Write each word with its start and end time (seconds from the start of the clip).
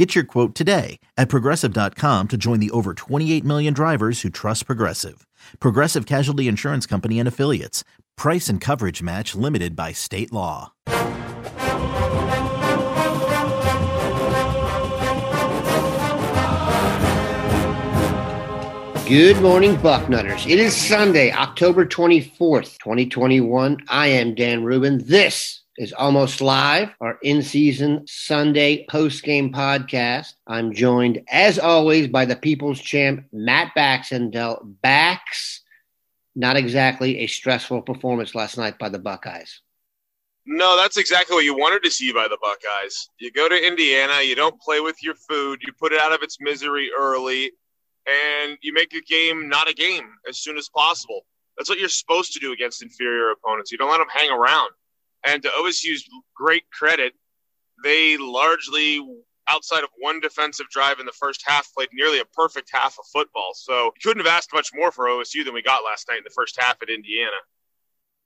Get 0.00 0.14
your 0.14 0.24
quote 0.24 0.54
today 0.54 0.98
at 1.18 1.28
progressive.com 1.28 2.28
to 2.28 2.38
join 2.38 2.58
the 2.58 2.70
over 2.70 2.94
28 2.94 3.44
million 3.44 3.74
drivers 3.74 4.22
who 4.22 4.30
trust 4.30 4.64
Progressive. 4.64 5.26
Progressive 5.60 6.06
Casualty 6.06 6.48
Insurance 6.48 6.86
Company 6.86 7.18
and 7.18 7.28
Affiliates. 7.28 7.84
Price 8.16 8.48
and 8.48 8.62
coverage 8.62 9.02
match 9.02 9.34
limited 9.34 9.76
by 9.76 9.92
state 9.92 10.32
law. 10.32 10.72
Good 19.06 19.42
morning, 19.42 19.76
Bucknutters. 19.76 20.50
It 20.50 20.58
is 20.58 20.74
Sunday, 20.74 21.30
October 21.30 21.84
24th, 21.84 22.78
2021. 22.78 23.84
I 23.90 24.06
am 24.06 24.34
Dan 24.34 24.64
Rubin. 24.64 25.04
This 25.04 25.59
is 25.80 25.94
Almost 25.94 26.42
Live, 26.42 26.90
our 27.00 27.18
in 27.22 27.42
season 27.42 28.06
Sunday 28.06 28.84
post 28.90 29.22
game 29.22 29.50
podcast. 29.50 30.34
I'm 30.46 30.74
joined, 30.74 31.22
as 31.26 31.58
always, 31.58 32.06
by 32.06 32.26
the 32.26 32.36
people's 32.36 32.78
champ, 32.78 33.24
Matt 33.32 33.74
Baxendale. 33.74 34.60
Bax, 34.82 35.62
not 36.36 36.58
exactly 36.58 37.20
a 37.20 37.26
stressful 37.26 37.80
performance 37.80 38.34
last 38.34 38.58
night 38.58 38.78
by 38.78 38.90
the 38.90 38.98
Buckeyes. 38.98 39.62
No, 40.44 40.76
that's 40.76 40.98
exactly 40.98 41.34
what 41.34 41.44
you 41.46 41.56
wanted 41.56 41.82
to 41.84 41.90
see 41.90 42.12
by 42.12 42.28
the 42.28 42.36
Buckeyes. 42.42 43.08
You 43.18 43.32
go 43.32 43.48
to 43.48 43.66
Indiana, 43.66 44.20
you 44.22 44.34
don't 44.34 44.60
play 44.60 44.80
with 44.80 45.02
your 45.02 45.14
food, 45.14 45.62
you 45.62 45.72
put 45.72 45.94
it 45.94 46.00
out 46.00 46.12
of 46.12 46.22
its 46.22 46.36
misery 46.42 46.90
early 46.94 47.52
and 48.06 48.58
you 48.60 48.74
make 48.74 48.92
a 48.92 49.00
game 49.00 49.48
not 49.48 49.70
a 49.70 49.72
game 49.72 50.10
as 50.28 50.40
soon 50.40 50.58
as 50.58 50.68
possible. 50.68 51.24
That's 51.56 51.70
what 51.70 51.78
you're 51.78 51.88
supposed 51.88 52.34
to 52.34 52.38
do 52.38 52.52
against 52.52 52.82
inferior 52.82 53.30
opponents. 53.30 53.72
You 53.72 53.78
don't 53.78 53.90
let 53.90 53.98
them 53.98 54.08
hang 54.12 54.30
around. 54.30 54.68
And 55.26 55.42
to 55.42 55.48
OSU's 55.48 56.08
great 56.34 56.64
credit, 56.70 57.12
they 57.82 58.16
largely, 58.16 59.00
outside 59.48 59.82
of 59.82 59.90
one 59.98 60.20
defensive 60.20 60.66
drive 60.70 60.98
in 61.00 61.06
the 61.06 61.12
first 61.12 61.42
half, 61.46 61.72
played 61.74 61.88
nearly 61.92 62.20
a 62.20 62.24
perfect 62.24 62.70
half 62.72 62.98
of 62.98 63.04
football. 63.12 63.52
So 63.54 63.86
you 63.86 64.00
couldn't 64.02 64.24
have 64.24 64.32
asked 64.32 64.52
much 64.52 64.70
more 64.74 64.92
for 64.92 65.06
OSU 65.06 65.44
than 65.44 65.54
we 65.54 65.62
got 65.62 65.84
last 65.84 66.08
night 66.08 66.18
in 66.18 66.24
the 66.24 66.30
first 66.30 66.60
half 66.60 66.80
at 66.82 66.88
Indiana. 66.88 67.36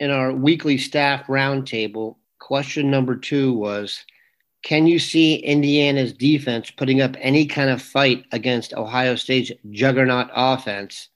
In 0.00 0.10
our 0.10 0.32
weekly 0.32 0.78
staff 0.78 1.26
roundtable, 1.26 2.16
question 2.38 2.90
number 2.90 3.16
two 3.16 3.52
was 3.52 4.04
can 4.64 4.86
you 4.86 4.98
see 4.98 5.34
Indiana's 5.34 6.14
defense 6.14 6.70
putting 6.70 7.02
up 7.02 7.16
any 7.20 7.44
kind 7.44 7.68
of 7.68 7.82
fight 7.82 8.24
against 8.32 8.72
Ohio 8.72 9.14
State's 9.14 9.52
juggernaut 9.70 10.30
offense? 10.34 11.10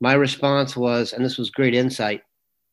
My 0.00 0.12
response 0.12 0.76
was, 0.76 1.14
and 1.14 1.24
this 1.24 1.38
was 1.38 1.48
great 1.48 1.74
insight 1.74 2.22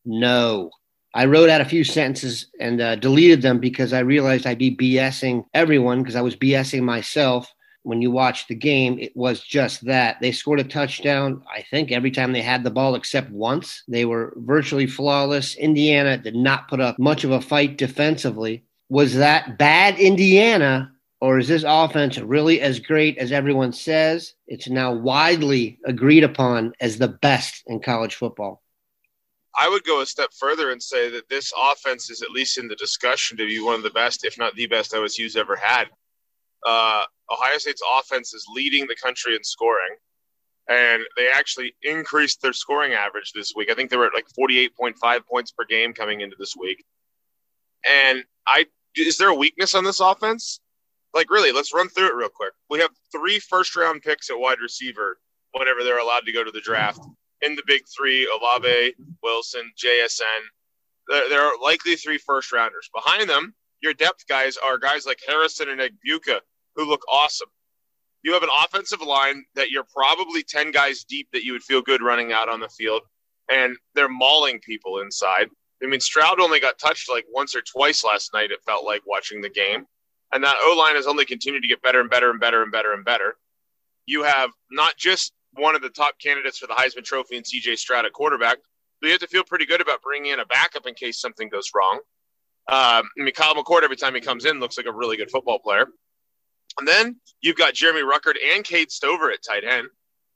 no. 0.06 0.72
I 1.14 1.26
wrote 1.26 1.50
out 1.50 1.62
a 1.62 1.66
few 1.66 1.84
sentences 1.84 2.48
and 2.60 2.82
uh, 2.82 2.96
deleted 2.96 3.42
them 3.42 3.60
because 3.60 3.94
I 3.94 4.00
realized 4.00 4.46
I'd 4.46 4.58
be 4.58 4.76
BSing 4.76 5.46
everyone 5.54 6.02
because 6.02 6.16
I 6.16 6.22
was 6.22 6.36
BSing 6.36 6.84
myself. 6.84 7.54
When 7.84 8.02
you 8.02 8.12
watch 8.12 8.48
the 8.48 8.56
game, 8.56 9.00
it 9.00 9.16
was 9.18 9.42
just 9.42 9.84
that. 9.86 10.18
They 10.22 10.32
scored 10.32 10.60
a 10.60 10.64
touchdown, 10.64 11.44
I 11.52 11.64
think, 11.64 11.92
every 11.92 12.12
time 12.12 12.32
they 12.32 12.44
had 12.44 12.64
the 12.64 12.70
ball 12.70 12.94
except 12.94 13.32
once. 13.32 13.84
They 13.88 14.06
were 14.06 14.34
virtually 14.38 14.86
flawless. 14.86 15.56
Indiana 15.56 16.18
did 16.18 16.36
not 16.36 16.68
put 16.68 16.80
up 16.80 17.00
much 17.00 17.24
of 17.24 17.32
a 17.32 17.42
fight 17.42 17.78
defensively 17.78 18.64
was 18.92 19.16
that 19.16 19.58
bad 19.58 19.98
Indiana, 20.00 20.92
or 21.22 21.40
is 21.40 21.48
this 21.48 21.64
offense 21.66 22.18
really 22.18 22.60
as 22.60 22.82
great 22.82 23.18
as 23.18 23.32
everyone 23.32 23.72
says? 23.72 24.34
It's 24.48 24.68
now 24.68 24.94
widely 24.94 25.80
agreed 25.86 26.26
upon 26.26 26.74
as 26.82 26.98
the 26.98 27.08
best 27.08 27.64
in 27.68 27.80
college 27.80 28.16
football. 28.16 28.62
I 29.62 29.70
would 29.70 29.84
go 29.84 30.02
a 30.02 30.08
step 30.08 30.34
further 30.34 30.72
and 30.72 30.82
say 30.82 31.12
that 31.12 31.30
this 31.30 31.54
offense 31.56 32.10
is 32.10 32.24
at 32.24 32.32
least 32.32 32.58
in 32.58 32.68
the 32.68 32.76
discussion 32.78 33.38
to 33.38 33.46
be 33.46 33.62
one 33.62 33.76
of 33.76 33.84
the 33.84 33.92
best, 33.92 34.26
if 34.26 34.36
not 34.40 34.56
the 34.56 34.66
best, 34.66 34.92
OSU's 34.92 35.36
ever 35.36 35.56
had. 35.56 35.86
Uh, 36.66 37.04
Ohio 37.32 37.60
State's 37.60 37.84
offense 38.00 38.34
is 38.34 38.44
leading 38.56 38.88
the 38.88 38.96
country 38.96 39.36
in 39.36 39.44
scoring, 39.44 39.96
and 40.68 41.04
they 41.16 41.28
actually 41.32 41.76
increased 41.84 42.42
their 42.42 42.54
scoring 42.54 42.94
average 42.94 43.34
this 43.36 43.54
week. 43.56 43.70
I 43.70 43.76
think 43.76 43.92
they 43.92 43.98
were 43.98 44.08
at 44.08 44.16
like 44.16 44.26
48.5 44.36 45.28
points 45.30 45.52
per 45.52 45.64
game 45.66 45.94
coming 45.94 46.22
into 46.22 46.36
this 46.40 46.56
week. 46.60 46.84
And 47.86 48.24
I 48.48 48.66
is 48.98 49.18
there 49.18 49.30
a 49.30 49.36
weakness 49.36 49.76
on 49.76 49.84
this 49.84 50.00
offense? 50.00 50.60
Like, 51.14 51.30
really, 51.30 51.52
let's 51.52 51.72
run 51.72 51.88
through 51.88 52.08
it 52.08 52.16
real 52.16 52.30
quick. 52.30 52.54
We 52.72 52.80
have 52.80 52.92
three 53.12 53.38
first 53.38 53.76
round 53.76 54.02
picks 54.02 54.32
at 54.32 54.40
wide 54.40 54.60
receiver 54.60 55.20
whenever 55.52 55.84
they're 55.84 56.00
allowed 56.00 56.26
to 56.26 56.32
go 56.32 56.44
to 56.44 56.52
the 56.52 56.62
draft. 56.62 57.02
In 57.42 57.56
the 57.56 57.64
big 57.66 57.84
three, 57.88 58.30
Olave, 58.40 58.94
Wilson, 59.24 59.72
JSN. 59.84 60.42
There, 61.08 61.30
there 61.30 61.42
are 61.42 61.54
likely 61.62 61.96
three 61.96 62.18
first 62.18 62.52
rounders. 62.52 62.90
Behind 62.94 63.30
them, 63.30 63.56
your 63.82 63.94
depth 63.94 64.28
guys 64.28 64.58
are 64.58 64.78
guys 64.78 65.06
like 65.06 65.20
Harrison 65.28 65.70
and 65.70 65.82
Egbuka, 65.82 66.40
who 66.76 66.86
look 66.86 67.02
awesome. 67.12 67.50
You 68.24 68.34
have 68.34 68.44
an 68.44 68.50
offensive 68.64 69.02
line 69.02 69.44
that 69.56 69.72
you're 69.72 69.88
probably 69.92 70.44
10 70.44 70.72
guys 70.72 71.04
deep 71.04 71.28
that 71.34 71.44
you 71.44 71.54
would 71.54 71.64
feel 71.64 71.82
good 71.82 72.04
running 72.04 72.32
out 72.32 72.50
on 72.50 72.60
the 72.60 72.70
field, 72.70 73.02
and 73.52 73.76
they're 73.96 74.08
mauling 74.08 74.60
people 74.60 75.00
inside. 75.00 75.48
I 75.84 75.88
mean, 75.88 76.00
Stroud 76.00 76.40
only 76.40 76.60
got 76.60 76.78
touched 76.78 77.10
like 77.10 77.26
once 77.32 77.56
or 77.56 77.62
twice 77.62 78.04
last 78.04 78.34
night, 78.34 78.52
it 78.52 78.64
felt 78.64 78.86
like 78.86 79.02
watching 79.08 79.42
the 79.42 79.50
game. 79.50 79.86
And 80.32 80.44
that 80.44 80.56
O 80.62 80.76
line 80.78 80.96
has 80.96 81.08
only 81.08 81.26
continued 81.26 81.64
to 81.64 81.68
get 81.68 81.82
better 81.82 82.00
and 82.00 82.10
better 82.10 82.30
and 82.30 82.40
better 82.40 82.62
and 82.62 82.72
better 82.72 82.94
and 82.94 83.04
better. 83.04 83.36
You 84.06 84.24
have 84.24 84.52
not 84.70 84.96
just 84.98 85.34
one 85.54 85.76
of 85.76 85.82
the 85.82 85.90
top 85.90 86.20
candidates 86.20 86.58
for 86.58 86.68
the 86.68 86.74
Heisman 86.74 87.04
Trophy 87.04 87.38
and 87.38 87.46
CJ 87.46 87.78
Stroud 87.78 88.06
at 88.06 88.14
quarterback, 88.14 88.58
but 89.00 89.08
you 89.08 89.12
have 89.12 89.22
to 89.22 89.28
feel 89.28 89.44
pretty 89.44 89.66
good 89.66 89.82
about 89.82 90.02
bringing 90.02 90.32
in 90.32 90.40
a 90.40 90.46
backup 90.46 90.88
in 90.88 90.94
case 90.94 91.20
something 91.20 91.50
goes 91.50 91.72
wrong. 91.76 92.00
Um, 92.68 93.10
I 93.20 93.24
mean, 93.24 93.34
Kyle 93.34 93.56
McCord, 93.56 93.84
every 93.84 93.98
time 93.98 94.16
he 94.16 94.22
comes 94.22 94.46
in, 94.46 94.60
looks 94.60 94.78
like 94.78 94.86
a 94.86 94.94
really 94.94 95.18
good 95.18 95.32
football 95.32 95.60
player. 95.60 95.88
And 96.80 96.88
then 96.88 97.20
you've 97.42 97.58
got 97.58 97.74
Jeremy 97.74 98.02
Ruckert 98.02 98.36
and 98.54 98.64
Cade 98.64 98.92
Stover 98.92 99.32
at 99.32 99.44
tight 99.44 99.64
end, 99.64 99.88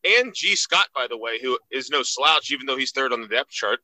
and 0.03 0.33
Gee 0.33 0.55
Scott, 0.55 0.87
by 0.93 1.07
the 1.07 1.17
way, 1.17 1.39
who 1.41 1.57
is 1.71 1.89
no 1.89 2.03
slouch, 2.03 2.51
even 2.51 2.65
though 2.65 2.77
he's 2.77 2.91
third 2.91 3.13
on 3.13 3.21
the 3.21 3.27
depth 3.27 3.51
chart. 3.51 3.79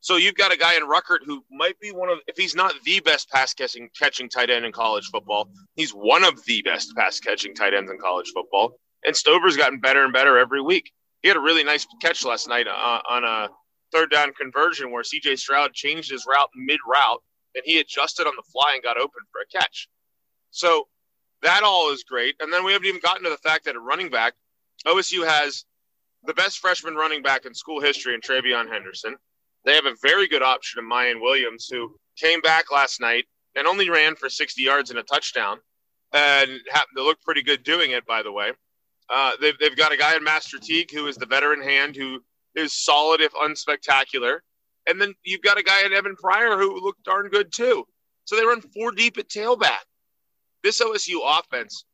So 0.00 0.16
you've 0.16 0.34
got 0.34 0.52
a 0.52 0.56
guy 0.58 0.76
in 0.76 0.82
Ruckert 0.82 1.24
who 1.24 1.42
might 1.50 1.80
be 1.80 1.90
one 1.90 2.10
of, 2.10 2.18
if 2.26 2.36
he's 2.36 2.54
not 2.54 2.74
the 2.84 3.00
best 3.00 3.30
pass 3.30 3.54
catching 3.54 3.88
catching 3.98 4.28
tight 4.28 4.50
end 4.50 4.66
in 4.66 4.72
college 4.72 5.06
football, 5.06 5.48
he's 5.76 5.92
one 5.92 6.24
of 6.24 6.44
the 6.44 6.60
best 6.60 6.94
pass 6.94 7.18
catching 7.20 7.54
tight 7.54 7.72
ends 7.72 7.90
in 7.90 7.98
college 7.98 8.30
football. 8.34 8.78
And 9.04 9.16
Stover's 9.16 9.56
gotten 9.56 9.80
better 9.80 10.04
and 10.04 10.12
better 10.12 10.38
every 10.38 10.62
week. 10.62 10.92
He 11.22 11.28
had 11.28 11.36
a 11.36 11.40
really 11.40 11.64
nice 11.64 11.86
catch 12.00 12.24
last 12.24 12.48
night 12.48 12.66
uh, 12.66 13.00
on 13.08 13.24
a 13.24 13.48
third 13.92 14.10
down 14.10 14.32
conversion 14.34 14.90
where 14.90 15.02
CJ 15.02 15.38
Stroud 15.38 15.72
changed 15.72 16.10
his 16.10 16.26
route 16.26 16.50
mid 16.54 16.80
route 16.86 17.22
and 17.54 17.62
he 17.64 17.78
adjusted 17.78 18.26
on 18.26 18.34
the 18.36 18.42
fly 18.52 18.72
and 18.74 18.82
got 18.82 18.96
open 18.96 19.22
for 19.30 19.40
a 19.40 19.46
catch. 19.58 19.88
So 20.50 20.88
that 21.42 21.62
all 21.62 21.92
is 21.92 22.04
great. 22.04 22.34
And 22.40 22.52
then 22.52 22.64
we 22.64 22.72
haven't 22.72 22.88
even 22.88 23.00
gotten 23.00 23.24
to 23.24 23.30
the 23.30 23.36
fact 23.38 23.64
that 23.64 23.76
at 23.76 23.82
running 23.82 24.10
back, 24.10 24.34
OSU 24.86 25.26
has 25.26 25.64
the 26.24 26.34
best 26.34 26.58
freshman 26.58 26.94
running 26.94 27.22
back 27.22 27.44
in 27.44 27.54
school 27.54 27.80
history 27.80 28.14
in 28.14 28.20
TreVeyon 28.20 28.70
Henderson. 28.70 29.16
They 29.64 29.74
have 29.74 29.86
a 29.86 29.94
very 30.02 30.26
good 30.26 30.42
option 30.42 30.80
in 30.82 30.90
Miyan 30.90 31.20
Williams, 31.20 31.68
who 31.70 31.96
came 32.16 32.40
back 32.40 32.70
last 32.70 33.00
night 33.00 33.24
and 33.56 33.66
only 33.66 33.88
ran 33.88 34.16
for 34.16 34.28
60 34.28 34.60
yards 34.62 34.90
and 34.90 34.98
a 34.98 35.02
touchdown, 35.02 35.58
and 36.12 36.50
happened 36.70 36.96
to 36.96 37.04
look 37.04 37.20
pretty 37.22 37.42
good 37.42 37.62
doing 37.62 37.92
it, 37.92 38.04
by 38.06 38.22
the 38.22 38.32
way. 38.32 38.52
Uh, 39.12 39.32
they've, 39.40 39.58
they've 39.58 39.76
got 39.76 39.92
a 39.92 39.96
guy 39.96 40.16
in 40.16 40.24
Master 40.24 40.58
Teague 40.58 40.90
who 40.90 41.06
is 41.06 41.16
the 41.16 41.26
veteran 41.26 41.62
hand 41.62 41.96
who 41.96 42.20
is 42.54 42.72
solid 42.72 43.20
if 43.20 43.32
unspectacular. 43.32 44.38
And 44.88 45.00
then 45.00 45.14
you've 45.24 45.42
got 45.42 45.58
a 45.58 45.62
guy 45.62 45.84
in 45.84 45.92
Evan 45.92 46.16
Pryor 46.16 46.56
who 46.58 46.80
looked 46.80 47.04
darn 47.04 47.28
good 47.28 47.52
too. 47.52 47.84
So 48.24 48.36
they 48.36 48.44
run 48.44 48.60
four 48.60 48.92
deep 48.92 49.18
at 49.18 49.28
tailback. 49.28 49.84
This 50.62 50.80
OSU 50.80 51.16
offense, 51.22 51.84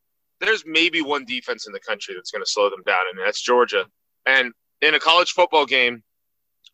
there's 0.40 0.64
maybe 0.67 1.02
one 1.02 1.25
defense 1.25 1.67
in 1.67 1.73
the 1.73 1.81
country 1.81 2.14
that's 2.14 2.31
going 2.31 2.44
to 2.44 2.50
slow 2.50 2.70
them 2.70 2.82
down, 2.87 3.02
and 3.11 3.19
that's 3.19 3.43
Georgia. 3.43 3.84
And 4.26 4.52
in 4.81 4.94
a 4.94 5.00
college 5.00 5.32
football 5.32 5.67
game, 5.67 6.02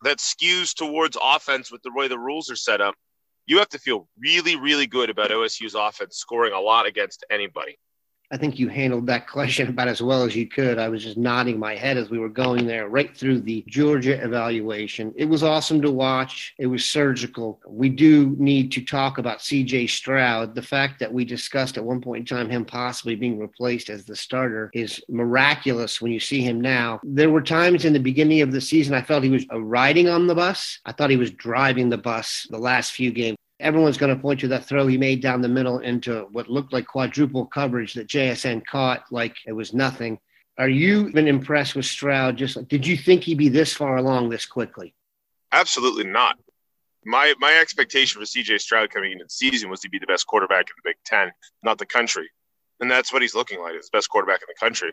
that 0.03 0.19
skews 0.19 0.75
towards 0.75 1.17
offense 1.21 1.71
with 1.71 1.81
the 1.81 1.91
way 1.93 2.07
the 2.07 2.19
rules 2.19 2.51
are 2.51 2.55
set 2.55 2.81
up, 2.81 2.95
you 3.47 3.57
have 3.57 3.69
to 3.69 3.79
feel 3.79 4.07
really, 4.19 4.55
really 4.55 4.85
good 4.85 5.09
about 5.09 5.31
OSU's 5.31 5.73
offense 5.73 6.17
scoring 6.17 6.53
a 6.53 6.59
lot 6.59 6.85
against 6.85 7.25
anybody. 7.31 7.79
I 8.29 8.37
think 8.37 8.59
you 8.59 8.67
handled 8.67 9.07
that 9.07 9.27
question 9.29 9.69
about 9.69 9.87
as 9.87 10.01
well 10.01 10.23
as 10.23 10.35
you 10.35 10.47
could. 10.47 10.77
I 10.77 10.89
was 10.89 11.03
just 11.03 11.17
nodding 11.17 11.59
my 11.59 11.75
head 11.75 11.97
as 11.97 12.09
we 12.09 12.19
were 12.19 12.29
going 12.29 12.67
there, 12.67 12.89
right 12.89 13.15
through 13.15 13.41
the 13.41 13.63
Georgia 13.67 14.21
evaluation. 14.23 15.13
It 15.15 15.25
was 15.25 15.43
awesome 15.43 15.81
to 15.81 15.91
watch. 15.91 16.53
It 16.57 16.67
was 16.67 16.85
surgical. 16.85 17.59
We 17.67 17.89
do 17.89 18.35
need 18.37 18.71
to 18.73 18.83
talk 18.83 19.17
about 19.17 19.39
CJ 19.39 19.89
Stroud. 19.89 20.55
The 20.55 20.61
fact 20.61 20.99
that 20.99 21.13
we 21.13 21.25
discussed 21.25 21.77
at 21.77 21.83
one 21.83 22.01
point 22.01 22.29
in 22.29 22.37
time 22.37 22.49
him 22.49 22.65
possibly 22.65 23.15
being 23.15 23.39
replaced 23.39 23.89
as 23.89 24.05
the 24.05 24.15
starter 24.15 24.69
is 24.73 25.01
miraculous 25.09 26.01
when 26.01 26.11
you 26.11 26.19
see 26.19 26.41
him 26.41 26.59
now. 26.59 26.99
There 27.03 27.29
were 27.29 27.41
times 27.41 27.85
in 27.85 27.93
the 27.93 27.99
beginning 27.99 28.41
of 28.41 28.51
the 28.51 28.61
season 28.61 28.93
I 28.93 29.01
felt 29.01 29.23
he 29.23 29.29
was 29.29 29.45
riding 29.51 30.09
on 30.09 30.27
the 30.27 30.35
bus. 30.35 30.79
I 30.85 30.91
thought 30.91 31.09
he 31.09 31.17
was 31.17 31.31
driving 31.31 31.89
the 31.89 31.97
bus 31.97 32.47
the 32.49 32.57
last 32.57 32.91
few 32.91 33.11
games. 33.11 33.37
Everyone's 33.59 33.97
going 33.97 34.15
to 34.15 34.21
point 34.21 34.39
to 34.41 34.47
that 34.49 34.65
throw 34.65 34.85
he 34.85 34.97
made 34.97 35.21
down 35.21 35.41
the 35.41 35.47
middle 35.47 35.79
into 35.79 36.27
what 36.31 36.49
looked 36.49 36.73
like 36.73 36.85
quadruple 36.85 37.45
coverage 37.45 37.93
that 37.95 38.07
JSN 38.07 38.65
caught 38.65 39.03
like 39.11 39.35
it 39.47 39.51
was 39.51 39.73
nothing. 39.73 40.19
Are 40.59 40.69
you 40.69 41.07
even 41.07 41.27
impressed 41.27 41.75
with 41.75 41.85
Stroud? 41.85 42.37
Just 42.37 42.55
like, 42.55 42.67
did 42.67 42.85
you 42.85 42.97
think 42.97 43.23
he'd 43.23 43.37
be 43.37 43.49
this 43.49 43.73
far 43.73 43.97
along 43.97 44.29
this 44.29 44.45
quickly? 44.45 44.93
Absolutely 45.51 46.03
not. 46.03 46.37
My 47.05 47.33
my 47.39 47.57
expectation 47.61 48.19
for 48.19 48.25
CJ 48.25 48.59
Stroud 48.59 48.89
coming 48.89 49.11
into 49.11 49.25
the 49.25 49.29
season 49.29 49.69
was 49.69 49.79
to 49.81 49.89
be 49.89 49.99
the 49.99 50.07
best 50.07 50.27
quarterback 50.27 50.61
in 50.69 50.73
the 50.83 50.89
Big 50.89 50.97
Ten, 51.05 51.31
not 51.63 51.77
the 51.77 51.85
country, 51.85 52.29
and 52.79 52.91
that's 52.91 53.13
what 53.13 53.21
he's 53.21 53.35
looking 53.35 53.59
like. 53.61 53.73
He's 53.73 53.89
the 53.89 53.97
best 53.97 54.09
quarterback 54.09 54.41
in 54.41 54.47
the 54.47 54.59
country. 54.59 54.91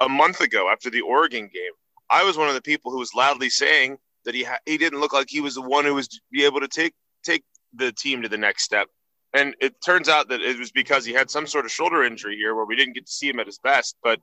A 0.00 0.08
month 0.08 0.40
ago, 0.40 0.68
after 0.72 0.90
the 0.90 1.02
Oregon 1.02 1.42
game, 1.42 1.72
I 2.10 2.24
was 2.24 2.36
one 2.36 2.48
of 2.48 2.54
the 2.54 2.62
people 2.62 2.90
who 2.90 2.98
was 2.98 3.14
loudly 3.14 3.48
saying 3.48 3.98
that 4.24 4.34
he 4.34 4.42
ha- 4.42 4.58
he 4.66 4.76
didn't 4.76 5.00
look 5.00 5.12
like 5.12 5.28
he 5.30 5.40
was 5.40 5.54
the 5.54 5.62
one 5.62 5.84
who 5.84 5.94
was 5.94 6.08
be 6.32 6.44
able 6.44 6.60
to 6.60 6.68
take 6.68 6.94
take 7.22 7.44
the 7.74 7.92
team 7.92 8.22
to 8.22 8.28
the 8.28 8.38
next 8.38 8.64
step. 8.64 8.88
And 9.34 9.54
it 9.60 9.74
turns 9.84 10.08
out 10.08 10.28
that 10.28 10.42
it 10.42 10.58
was 10.58 10.70
because 10.70 11.04
he 11.04 11.12
had 11.12 11.30
some 11.30 11.46
sort 11.46 11.64
of 11.64 11.70
shoulder 11.70 12.04
injury 12.04 12.36
here 12.36 12.54
where 12.54 12.66
we 12.66 12.76
didn't 12.76 12.94
get 12.94 13.06
to 13.06 13.12
see 13.12 13.28
him 13.28 13.40
at 13.40 13.46
his 13.46 13.58
best. 13.58 13.96
But 14.02 14.20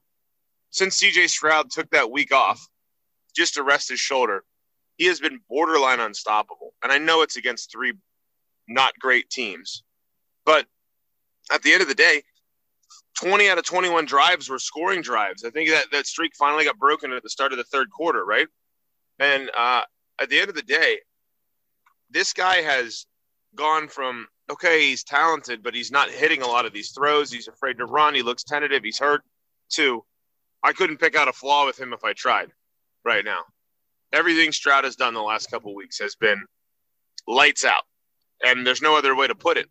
since 0.69 1.01
CJ 1.01 1.29
Stroud 1.29 1.71
took 1.71 1.89
that 1.91 2.11
week 2.11 2.31
off 2.31 2.67
just 3.35 3.55
to 3.55 3.63
rest 3.63 3.89
his 3.89 3.99
shoulder, 3.99 4.43
he 4.97 5.05
has 5.05 5.19
been 5.19 5.39
borderline 5.49 5.99
unstoppable. 5.99 6.73
And 6.83 6.91
I 6.91 6.99
know 6.99 7.21
it's 7.21 7.37
against 7.37 7.71
three 7.71 7.93
not 8.67 8.93
great 8.99 9.29
teams. 9.29 9.83
But 10.45 10.67
at 11.51 11.63
the 11.63 11.73
end 11.73 11.81
of 11.81 11.87
the 11.87 11.95
day, 11.95 12.21
20 13.19 13.49
out 13.49 13.57
of 13.57 13.65
21 13.65 14.05
drives 14.05 14.47
were 14.47 14.59
scoring 14.59 15.01
drives. 15.01 15.43
I 15.43 15.49
think 15.49 15.69
that, 15.69 15.85
that 15.91 16.05
streak 16.05 16.33
finally 16.37 16.65
got 16.65 16.77
broken 16.77 17.11
at 17.11 17.23
the 17.23 17.29
start 17.29 17.51
of 17.51 17.57
the 17.57 17.63
third 17.65 17.89
quarter, 17.89 18.23
right? 18.23 18.47
And 19.17 19.49
uh, 19.57 19.81
at 20.21 20.29
the 20.29 20.39
end 20.39 20.49
of 20.49 20.55
the 20.55 20.61
day, 20.61 20.99
this 22.09 22.31
guy 22.31 22.57
has 22.57 23.05
gone 23.55 23.87
from 23.87 24.27
okay, 24.51 24.89
he's 24.89 25.03
talented, 25.03 25.61
but 25.61 25.75
he's 25.75 25.91
not 25.91 26.09
hitting 26.09 26.41
a 26.41 26.47
lot 26.47 26.65
of 26.65 26.73
these 26.73 26.91
throws. 26.91 27.31
He's 27.31 27.47
afraid 27.47 27.77
to 27.77 27.85
run. 27.85 28.15
He 28.15 28.23
looks 28.23 28.43
tentative. 28.43 28.83
He's 28.83 28.99
hurt. 28.99 29.21
To 29.73 30.03
I 30.63 30.73
couldn't 30.73 30.97
pick 30.97 31.15
out 31.15 31.27
a 31.27 31.33
flaw 31.33 31.65
with 31.65 31.79
him 31.79 31.93
if 31.93 32.03
I 32.03 32.13
tried. 32.13 32.49
Right 33.05 33.23
now, 33.23 33.41
everything 34.11 34.51
Stroud 34.51 34.83
has 34.83 34.95
done 34.95 35.13
the 35.13 35.21
last 35.21 35.49
couple 35.49 35.73
weeks 35.75 35.99
has 35.99 36.15
been 36.15 36.43
lights 37.27 37.63
out, 37.63 37.83
and 38.43 38.65
there's 38.65 38.81
no 38.81 38.97
other 38.97 39.15
way 39.15 39.27
to 39.27 39.35
put 39.35 39.57
it. 39.57 39.67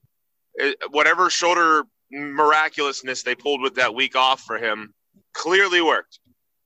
it. 0.54 0.76
Whatever 0.90 1.28
shoulder 1.31 1.84
miraculousness 2.10 3.22
they 3.22 3.34
pulled 3.34 3.60
with 3.60 3.74
that 3.74 3.94
week 3.94 4.16
off 4.16 4.40
for 4.40 4.56
him 4.56 4.94
clearly 5.34 5.82
worked 5.82 6.20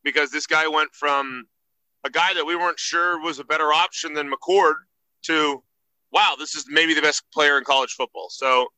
because 0.05 0.31
this 0.31 0.47
guy 0.47 0.69
went 0.69 0.94
from 0.94 1.44
a 2.05 2.11
guy 2.11 2.35
that 2.35 2.44
we 2.44 2.56
weren't 2.56 2.79
sure 2.79 3.20
was 3.20 3.38
a 3.38 3.44
better 3.44 3.73
option 3.73 4.15
than 4.15 4.31
McCord 4.31 4.75
to 5.23 5.62
wow, 6.12 6.35
this 6.38 6.55
is 6.55 6.67
maybe 6.69 6.94
the 6.94 7.03
best 7.03 7.23
player 7.32 7.59
in 7.59 7.64
college 7.64 7.93
football. 7.93 8.29
So 8.31 8.69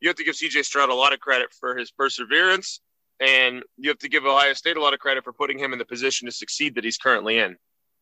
you 0.00 0.08
have 0.08 0.16
to 0.16 0.24
give 0.24 0.34
CJ 0.34 0.64
Stroud 0.64 0.90
a 0.90 0.94
lot 0.94 1.12
of 1.12 1.20
credit 1.20 1.52
for 1.52 1.76
his 1.76 1.90
perseverance, 1.90 2.80
and 3.20 3.62
you 3.76 3.88
have 3.88 3.98
to 3.98 4.08
give 4.08 4.24
Ohio 4.24 4.52
State 4.52 4.76
a 4.76 4.82
lot 4.82 4.94
of 4.94 5.00
credit 5.00 5.24
for 5.24 5.32
putting 5.32 5.58
him 5.58 5.72
in 5.72 5.78
the 5.78 5.84
position 5.84 6.26
to 6.26 6.32
succeed 6.32 6.74
that 6.74 6.84
he's 6.84 6.98
currently 6.98 7.38
in. 7.38 7.56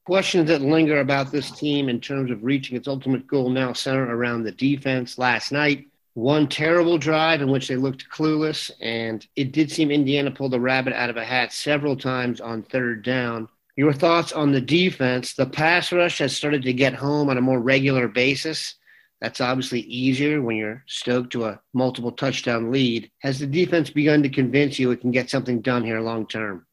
Questions 0.04 0.48
that 0.48 0.62
linger 0.62 0.98
about 0.98 1.30
this 1.30 1.50
team 1.52 1.88
in 1.88 2.00
terms 2.00 2.30
of 2.30 2.42
reaching 2.42 2.76
its 2.76 2.88
ultimate 2.88 3.26
goal 3.26 3.50
now 3.50 3.72
center 3.72 4.16
around 4.16 4.42
the 4.42 4.50
defense. 4.50 5.16
Last 5.16 5.52
night, 5.52 5.86
one 6.14 6.48
terrible 6.48 6.98
drive 6.98 7.40
in 7.40 7.50
which 7.50 7.68
they 7.68 7.76
looked 7.76 8.10
clueless, 8.10 8.70
and 8.80 9.24
it 9.36 9.52
did 9.52 9.70
seem 9.70 9.90
Indiana 9.90 10.30
pulled 10.30 10.52
the 10.52 10.60
rabbit 10.60 10.92
out 10.92 11.08
of 11.08 11.16
a 11.16 11.24
hat 11.24 11.52
several 11.52 11.96
times 11.96 12.40
on 12.40 12.62
third 12.62 13.04
down. 13.04 13.48
Your 13.76 13.92
thoughts 13.92 14.32
on 14.32 14.52
the 14.52 14.60
defense? 14.60 15.34
The 15.34 15.46
pass 15.46 15.92
rush 15.92 16.18
has 16.18 16.36
started 16.36 16.62
to 16.64 16.72
get 16.72 16.94
home 16.94 17.30
on 17.30 17.38
a 17.38 17.42
more 17.42 17.60
regular 17.60 18.08
basis. 18.08 18.74
That's 19.22 19.40
obviously 19.40 19.82
easier 19.82 20.42
when 20.42 20.56
you're 20.56 20.82
stoked 20.88 21.30
to 21.34 21.44
a 21.44 21.60
multiple 21.72 22.10
touchdown 22.10 22.72
lead. 22.72 23.08
Has 23.20 23.38
the 23.38 23.46
defense 23.46 23.88
begun 23.88 24.24
to 24.24 24.28
convince 24.28 24.80
you 24.80 24.90
it 24.90 25.00
can 25.00 25.12
get 25.12 25.30
something 25.30 25.60
done 25.60 25.84
here 25.84 26.00
long 26.00 26.26
term? 26.26 26.66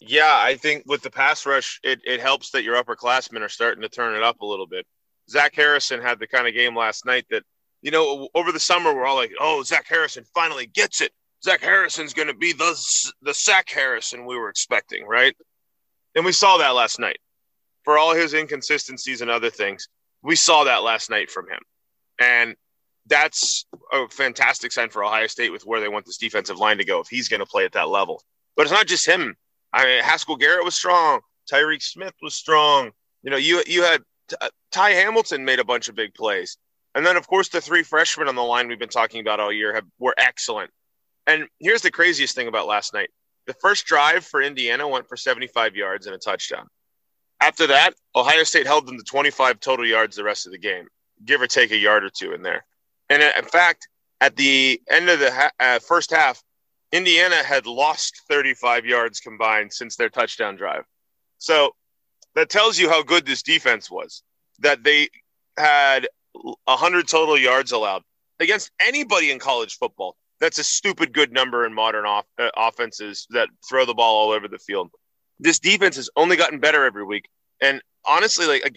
Yeah, 0.00 0.28
I 0.30 0.56
think 0.56 0.84
with 0.86 1.00
the 1.00 1.10
pass 1.10 1.46
rush, 1.46 1.80
it, 1.82 2.02
it 2.04 2.20
helps 2.20 2.50
that 2.50 2.62
your 2.62 2.76
upperclassmen 2.76 3.40
are 3.40 3.48
starting 3.48 3.80
to 3.80 3.88
turn 3.88 4.14
it 4.14 4.22
up 4.22 4.42
a 4.42 4.46
little 4.46 4.66
bit. 4.66 4.86
Zach 5.30 5.54
Harrison 5.54 6.02
had 6.02 6.18
the 6.18 6.26
kind 6.26 6.46
of 6.46 6.52
game 6.52 6.76
last 6.76 7.06
night 7.06 7.24
that, 7.30 7.42
you 7.80 7.90
know, 7.90 8.28
over 8.34 8.52
the 8.52 8.60
summer, 8.60 8.94
we're 8.94 9.06
all 9.06 9.16
like, 9.16 9.32
oh, 9.40 9.62
Zach 9.62 9.86
Harrison 9.88 10.24
finally 10.34 10.66
gets 10.66 11.00
it. 11.00 11.12
Zach 11.42 11.62
Harrison's 11.62 12.12
going 12.12 12.28
to 12.28 12.34
be 12.34 12.52
the, 12.52 12.78
the 13.22 13.32
Zach 13.32 13.70
Harrison 13.70 14.26
we 14.26 14.36
were 14.36 14.50
expecting, 14.50 15.06
right? 15.06 15.34
And 16.14 16.26
we 16.26 16.32
saw 16.32 16.58
that 16.58 16.74
last 16.74 17.00
night. 17.00 17.18
For 17.82 17.96
all 17.96 18.14
his 18.14 18.34
inconsistencies 18.34 19.22
and 19.22 19.30
other 19.30 19.48
things, 19.48 19.88
we 20.22 20.36
saw 20.36 20.64
that 20.64 20.82
last 20.82 21.08
night 21.08 21.30
from 21.30 21.48
him. 21.48 21.60
And 22.18 22.56
that's 23.06 23.66
a 23.92 24.08
fantastic 24.08 24.72
sign 24.72 24.88
for 24.90 25.04
Ohio 25.04 25.26
State 25.26 25.52
with 25.52 25.66
where 25.66 25.80
they 25.80 25.88
want 25.88 26.06
this 26.06 26.16
defensive 26.16 26.58
line 26.58 26.78
to 26.78 26.84
go 26.84 27.00
if 27.00 27.08
he's 27.08 27.28
going 27.28 27.40
to 27.40 27.46
play 27.46 27.64
at 27.64 27.72
that 27.72 27.88
level. 27.88 28.22
But 28.56 28.62
it's 28.62 28.72
not 28.72 28.86
just 28.86 29.06
him. 29.06 29.36
I 29.72 29.84
mean, 29.84 30.02
Haskell 30.02 30.36
Garrett 30.36 30.64
was 30.64 30.74
strong. 30.74 31.20
Tyreke 31.50 31.82
Smith 31.82 32.14
was 32.22 32.34
strong. 32.34 32.92
You 33.22 33.30
know, 33.30 33.36
you 33.36 33.62
you 33.66 33.82
had 33.82 34.02
uh, 34.40 34.48
Ty 34.72 34.90
Hamilton 34.90 35.44
made 35.44 35.58
a 35.58 35.64
bunch 35.64 35.88
of 35.88 35.94
big 35.94 36.14
plays, 36.14 36.56
and 36.94 37.04
then 37.04 37.16
of 37.16 37.26
course 37.26 37.48
the 37.48 37.60
three 37.60 37.82
freshmen 37.82 38.28
on 38.28 38.34
the 38.34 38.42
line 38.42 38.68
we've 38.68 38.78
been 38.78 38.88
talking 38.88 39.20
about 39.20 39.40
all 39.40 39.52
year 39.52 39.74
have 39.74 39.84
were 39.98 40.14
excellent. 40.16 40.70
And 41.26 41.48
here's 41.58 41.82
the 41.82 41.90
craziest 41.90 42.34
thing 42.34 42.48
about 42.48 42.66
last 42.66 42.94
night: 42.94 43.10
the 43.46 43.54
first 43.54 43.86
drive 43.86 44.24
for 44.24 44.40
Indiana 44.40 44.88
went 44.88 45.08
for 45.08 45.16
75 45.16 45.76
yards 45.76 46.06
and 46.06 46.14
a 46.14 46.18
touchdown. 46.18 46.68
After 47.40 47.66
that, 47.66 47.94
Ohio 48.14 48.44
State 48.44 48.66
held 48.66 48.86
them 48.86 48.96
to 48.96 49.04
25 49.04 49.60
total 49.60 49.86
yards 49.86 50.16
the 50.16 50.24
rest 50.24 50.46
of 50.46 50.52
the 50.52 50.58
game 50.58 50.86
give 51.24 51.40
or 51.40 51.46
take 51.46 51.70
a 51.70 51.76
yard 51.76 52.04
or 52.04 52.10
two 52.10 52.32
in 52.32 52.42
there. 52.42 52.64
And 53.08 53.22
in 53.22 53.44
fact, 53.44 53.88
at 54.20 54.36
the 54.36 54.80
end 54.88 55.08
of 55.08 55.18
the 55.18 55.32
ha- 55.32 55.50
uh, 55.60 55.78
first 55.78 56.10
half, 56.10 56.42
Indiana 56.92 57.36
had 57.36 57.66
lost 57.66 58.22
35 58.28 58.86
yards 58.86 59.20
combined 59.20 59.72
since 59.72 59.96
their 59.96 60.08
touchdown 60.08 60.56
drive. 60.56 60.84
So 61.38 61.74
that 62.34 62.48
tells 62.48 62.78
you 62.78 62.88
how 62.88 63.02
good 63.02 63.26
this 63.26 63.42
defense 63.42 63.90
was. 63.90 64.22
That 64.60 64.84
they 64.84 65.08
had 65.56 66.08
100 66.32 67.08
total 67.08 67.36
yards 67.36 67.72
allowed 67.72 68.02
against 68.40 68.70
anybody 68.80 69.30
in 69.30 69.38
college 69.38 69.76
football. 69.76 70.16
That's 70.40 70.58
a 70.58 70.64
stupid 70.64 71.12
good 71.12 71.32
number 71.32 71.64
in 71.66 71.74
modern 71.74 72.06
off- 72.06 72.26
uh, 72.38 72.50
offenses 72.56 73.26
that 73.30 73.48
throw 73.68 73.84
the 73.84 73.94
ball 73.94 74.16
all 74.16 74.30
over 74.30 74.48
the 74.48 74.58
field. 74.58 74.90
This 75.38 75.58
defense 75.58 75.96
has 75.96 76.10
only 76.16 76.36
gotten 76.36 76.60
better 76.60 76.84
every 76.84 77.04
week. 77.04 77.28
And 77.64 77.80
honestly, 78.04 78.46
like 78.46 78.64
uh, 78.64 78.70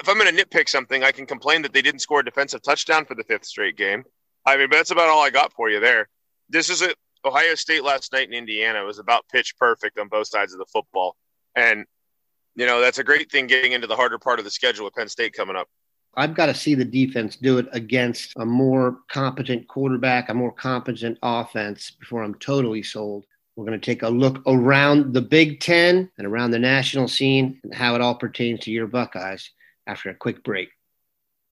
if 0.00 0.08
I'm 0.08 0.18
going 0.18 0.34
to 0.34 0.44
nitpick 0.44 0.68
something, 0.68 1.02
I 1.02 1.10
can 1.10 1.26
complain 1.26 1.62
that 1.62 1.72
they 1.72 1.82
didn't 1.82 2.00
score 2.00 2.20
a 2.20 2.24
defensive 2.24 2.62
touchdown 2.62 3.06
for 3.06 3.14
the 3.14 3.24
fifth 3.24 3.46
straight 3.46 3.76
game. 3.76 4.04
I 4.44 4.56
mean, 4.56 4.68
but 4.70 4.76
that's 4.76 4.90
about 4.90 5.08
all 5.08 5.22
I 5.24 5.30
got 5.30 5.52
for 5.54 5.70
you 5.70 5.80
there. 5.80 6.08
This 6.48 6.68
is 6.68 6.82
Ohio 7.24 7.54
State 7.54 7.82
last 7.82 8.12
night 8.12 8.28
in 8.28 8.34
Indiana 8.34 8.84
was 8.84 8.98
about 8.98 9.24
pitch 9.32 9.56
perfect 9.58 9.98
on 9.98 10.08
both 10.08 10.28
sides 10.28 10.52
of 10.52 10.58
the 10.58 10.66
football, 10.66 11.16
and 11.56 11.84
you 12.54 12.66
know 12.66 12.80
that's 12.80 12.98
a 12.98 13.04
great 13.04 13.32
thing 13.32 13.48
getting 13.48 13.72
into 13.72 13.88
the 13.88 13.96
harder 13.96 14.18
part 14.18 14.38
of 14.38 14.44
the 14.44 14.50
schedule 14.50 14.84
with 14.84 14.94
Penn 14.94 15.08
State 15.08 15.32
coming 15.32 15.56
up. 15.56 15.68
I've 16.14 16.34
got 16.34 16.46
to 16.46 16.54
see 16.54 16.74
the 16.74 16.84
defense 16.84 17.36
do 17.36 17.58
it 17.58 17.66
against 17.72 18.32
a 18.36 18.46
more 18.46 18.98
competent 19.10 19.66
quarterback, 19.66 20.28
a 20.28 20.34
more 20.34 20.52
competent 20.52 21.18
offense 21.22 21.90
before 21.90 22.22
I'm 22.22 22.34
totally 22.36 22.82
sold. 22.82 23.26
We're 23.56 23.64
going 23.64 23.80
to 23.80 23.84
take 23.84 24.02
a 24.02 24.08
look 24.08 24.42
around 24.46 25.14
the 25.14 25.22
Big 25.22 25.60
Ten 25.60 26.10
and 26.18 26.26
around 26.26 26.50
the 26.50 26.58
national 26.58 27.08
scene 27.08 27.58
and 27.64 27.74
how 27.74 27.94
it 27.94 28.02
all 28.02 28.14
pertains 28.14 28.60
to 28.60 28.70
your 28.70 28.86
Buckeyes 28.86 29.50
after 29.86 30.10
a 30.10 30.14
quick 30.14 30.44
break. 30.44 30.68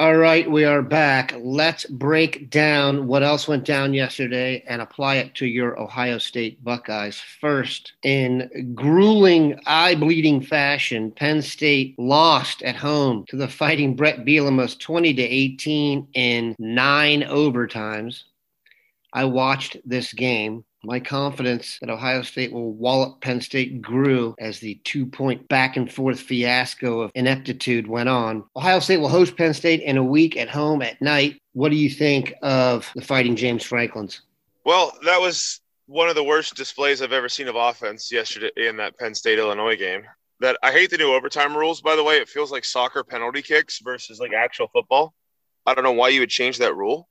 All 0.00 0.16
right, 0.16 0.50
we 0.50 0.64
are 0.64 0.80
back. 0.80 1.34
Let's 1.38 1.84
break 1.84 2.48
down 2.48 3.06
what 3.06 3.22
else 3.22 3.46
went 3.46 3.66
down 3.66 3.92
yesterday 3.92 4.64
and 4.66 4.80
apply 4.80 5.16
it 5.16 5.34
to 5.34 5.46
your 5.46 5.78
Ohio 5.78 6.16
State 6.16 6.64
Buckeyes. 6.64 7.20
First, 7.38 7.92
in 8.02 8.72
grueling, 8.74 9.60
eye 9.66 9.94
bleeding 9.94 10.40
fashion, 10.40 11.10
Penn 11.10 11.42
State 11.42 11.98
lost 11.98 12.62
at 12.62 12.76
home 12.76 13.26
to 13.28 13.36
the 13.36 13.46
fighting 13.46 13.94
Brett 13.94 14.24
Bielema's 14.24 14.74
20 14.76 15.12
to 15.12 15.22
18 15.22 16.08
in 16.14 16.56
nine 16.58 17.20
overtimes. 17.20 18.22
I 19.12 19.26
watched 19.26 19.76
this 19.84 20.14
game 20.14 20.64
my 20.84 21.00
confidence 21.00 21.78
that 21.80 21.90
Ohio 21.90 22.22
State 22.22 22.52
will 22.52 22.72
wallop 22.72 23.20
Penn 23.20 23.40
State 23.40 23.82
grew 23.82 24.34
as 24.38 24.60
the 24.60 24.80
two 24.84 25.06
point 25.06 25.46
back 25.48 25.76
and 25.76 25.92
forth 25.92 26.20
fiasco 26.20 27.00
of 27.00 27.12
ineptitude 27.14 27.86
went 27.86 28.08
on. 28.08 28.44
Ohio 28.56 28.80
State 28.80 28.98
will 28.98 29.08
host 29.08 29.36
Penn 29.36 29.54
State 29.54 29.82
in 29.82 29.96
a 29.96 30.04
week 30.04 30.36
at 30.36 30.48
home 30.48 30.82
at 30.82 31.00
night. 31.00 31.40
What 31.52 31.70
do 31.70 31.76
you 31.76 31.90
think 31.90 32.34
of 32.42 32.90
the 32.94 33.02
fighting 33.02 33.36
James 33.36 33.64
Franklins? 33.64 34.22
Well, 34.64 34.92
that 35.04 35.20
was 35.20 35.60
one 35.86 36.08
of 36.08 36.14
the 36.14 36.24
worst 36.24 36.54
displays 36.54 37.02
I've 37.02 37.12
ever 37.12 37.28
seen 37.28 37.48
of 37.48 37.56
offense 37.56 38.12
yesterday 38.12 38.50
in 38.56 38.76
that 38.76 38.98
Penn 38.98 39.14
State 39.14 39.38
Illinois 39.38 39.76
game. 39.76 40.02
That 40.40 40.56
I 40.62 40.72
hate 40.72 40.90
the 40.90 40.96
new 40.96 41.12
overtime 41.12 41.54
rules, 41.54 41.82
by 41.82 41.96
the 41.96 42.04
way. 42.04 42.16
It 42.16 42.28
feels 42.28 42.50
like 42.50 42.64
soccer 42.64 43.04
penalty 43.04 43.42
kicks 43.42 43.80
versus 43.80 44.20
like 44.20 44.32
actual 44.32 44.68
football. 44.68 45.12
I 45.66 45.74
don't 45.74 45.84
know 45.84 45.92
why 45.92 46.08
you 46.08 46.20
would 46.20 46.30
change 46.30 46.58
that 46.58 46.74
rule 46.74 47.08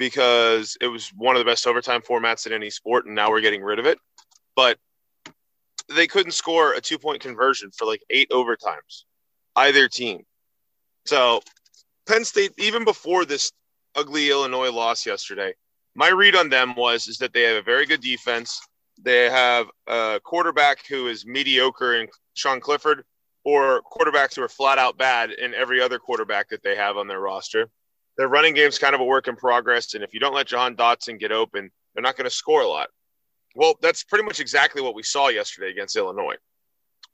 because 0.00 0.78
it 0.80 0.86
was 0.86 1.12
one 1.14 1.36
of 1.36 1.40
the 1.40 1.44
best 1.44 1.66
overtime 1.66 2.00
formats 2.00 2.46
in 2.46 2.54
any 2.54 2.70
sport, 2.70 3.04
and 3.04 3.14
now 3.14 3.28
we're 3.30 3.42
getting 3.42 3.62
rid 3.62 3.78
of 3.78 3.84
it. 3.84 3.98
But 4.56 4.78
they 5.94 6.06
couldn't 6.06 6.32
score 6.32 6.72
a 6.72 6.80
two 6.80 6.98
point 6.98 7.20
conversion 7.20 7.70
for 7.70 7.84
like 7.84 8.02
eight 8.08 8.30
overtimes, 8.30 9.04
either 9.56 9.88
team. 9.88 10.24
So 11.04 11.42
Penn 12.08 12.24
State, 12.24 12.52
even 12.58 12.82
before 12.84 13.26
this 13.26 13.52
ugly 13.94 14.30
Illinois 14.30 14.72
loss 14.72 15.04
yesterday, 15.04 15.52
my 15.94 16.08
read 16.08 16.34
on 16.34 16.48
them 16.48 16.74
was 16.74 17.06
is 17.06 17.18
that 17.18 17.34
they 17.34 17.42
have 17.42 17.58
a 17.58 17.62
very 17.62 17.84
good 17.84 18.00
defense. 18.00 18.58
They 19.02 19.28
have 19.28 19.66
a 19.86 20.18
quarterback 20.24 20.86
who 20.86 21.08
is 21.08 21.26
mediocre 21.26 21.96
in 21.96 22.08
Sean 22.32 22.60
Clifford, 22.60 23.04
or 23.44 23.82
quarterbacks 23.82 24.36
who 24.36 24.42
are 24.42 24.48
flat 24.48 24.78
out 24.78 24.96
bad 24.96 25.30
in 25.30 25.52
every 25.52 25.78
other 25.78 25.98
quarterback 25.98 26.48
that 26.48 26.62
they 26.62 26.74
have 26.74 26.96
on 26.96 27.06
their 27.06 27.20
roster 27.20 27.68
their 28.16 28.28
running 28.28 28.54
game's 28.54 28.78
kind 28.78 28.94
of 28.94 29.00
a 29.00 29.04
work 29.04 29.28
in 29.28 29.36
progress. 29.36 29.94
And 29.94 30.04
if 30.04 30.12
you 30.12 30.20
don't 30.20 30.34
let 30.34 30.48
Jahan 30.48 30.76
Dotson 30.76 31.18
get 31.18 31.32
open, 31.32 31.70
they're 31.94 32.02
not 32.02 32.16
going 32.16 32.28
to 32.28 32.34
score 32.34 32.62
a 32.62 32.68
lot. 32.68 32.88
Well, 33.54 33.74
that's 33.82 34.04
pretty 34.04 34.24
much 34.24 34.40
exactly 34.40 34.82
what 34.82 34.94
we 34.94 35.02
saw 35.02 35.28
yesterday 35.28 35.70
against 35.70 35.96
Illinois. 35.96 36.36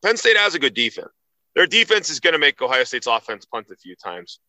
Penn 0.04 0.16
State 0.16 0.36
has 0.36 0.54
a 0.54 0.58
good 0.58 0.74
defense. 0.74 1.08
Their 1.54 1.66
defense 1.66 2.10
is 2.10 2.20
going 2.20 2.34
to 2.34 2.38
make 2.38 2.60
Ohio 2.60 2.84
State's 2.84 3.06
offense 3.06 3.46
punt 3.46 3.68
a 3.72 3.76
few 3.76 3.96
times. 3.96 4.40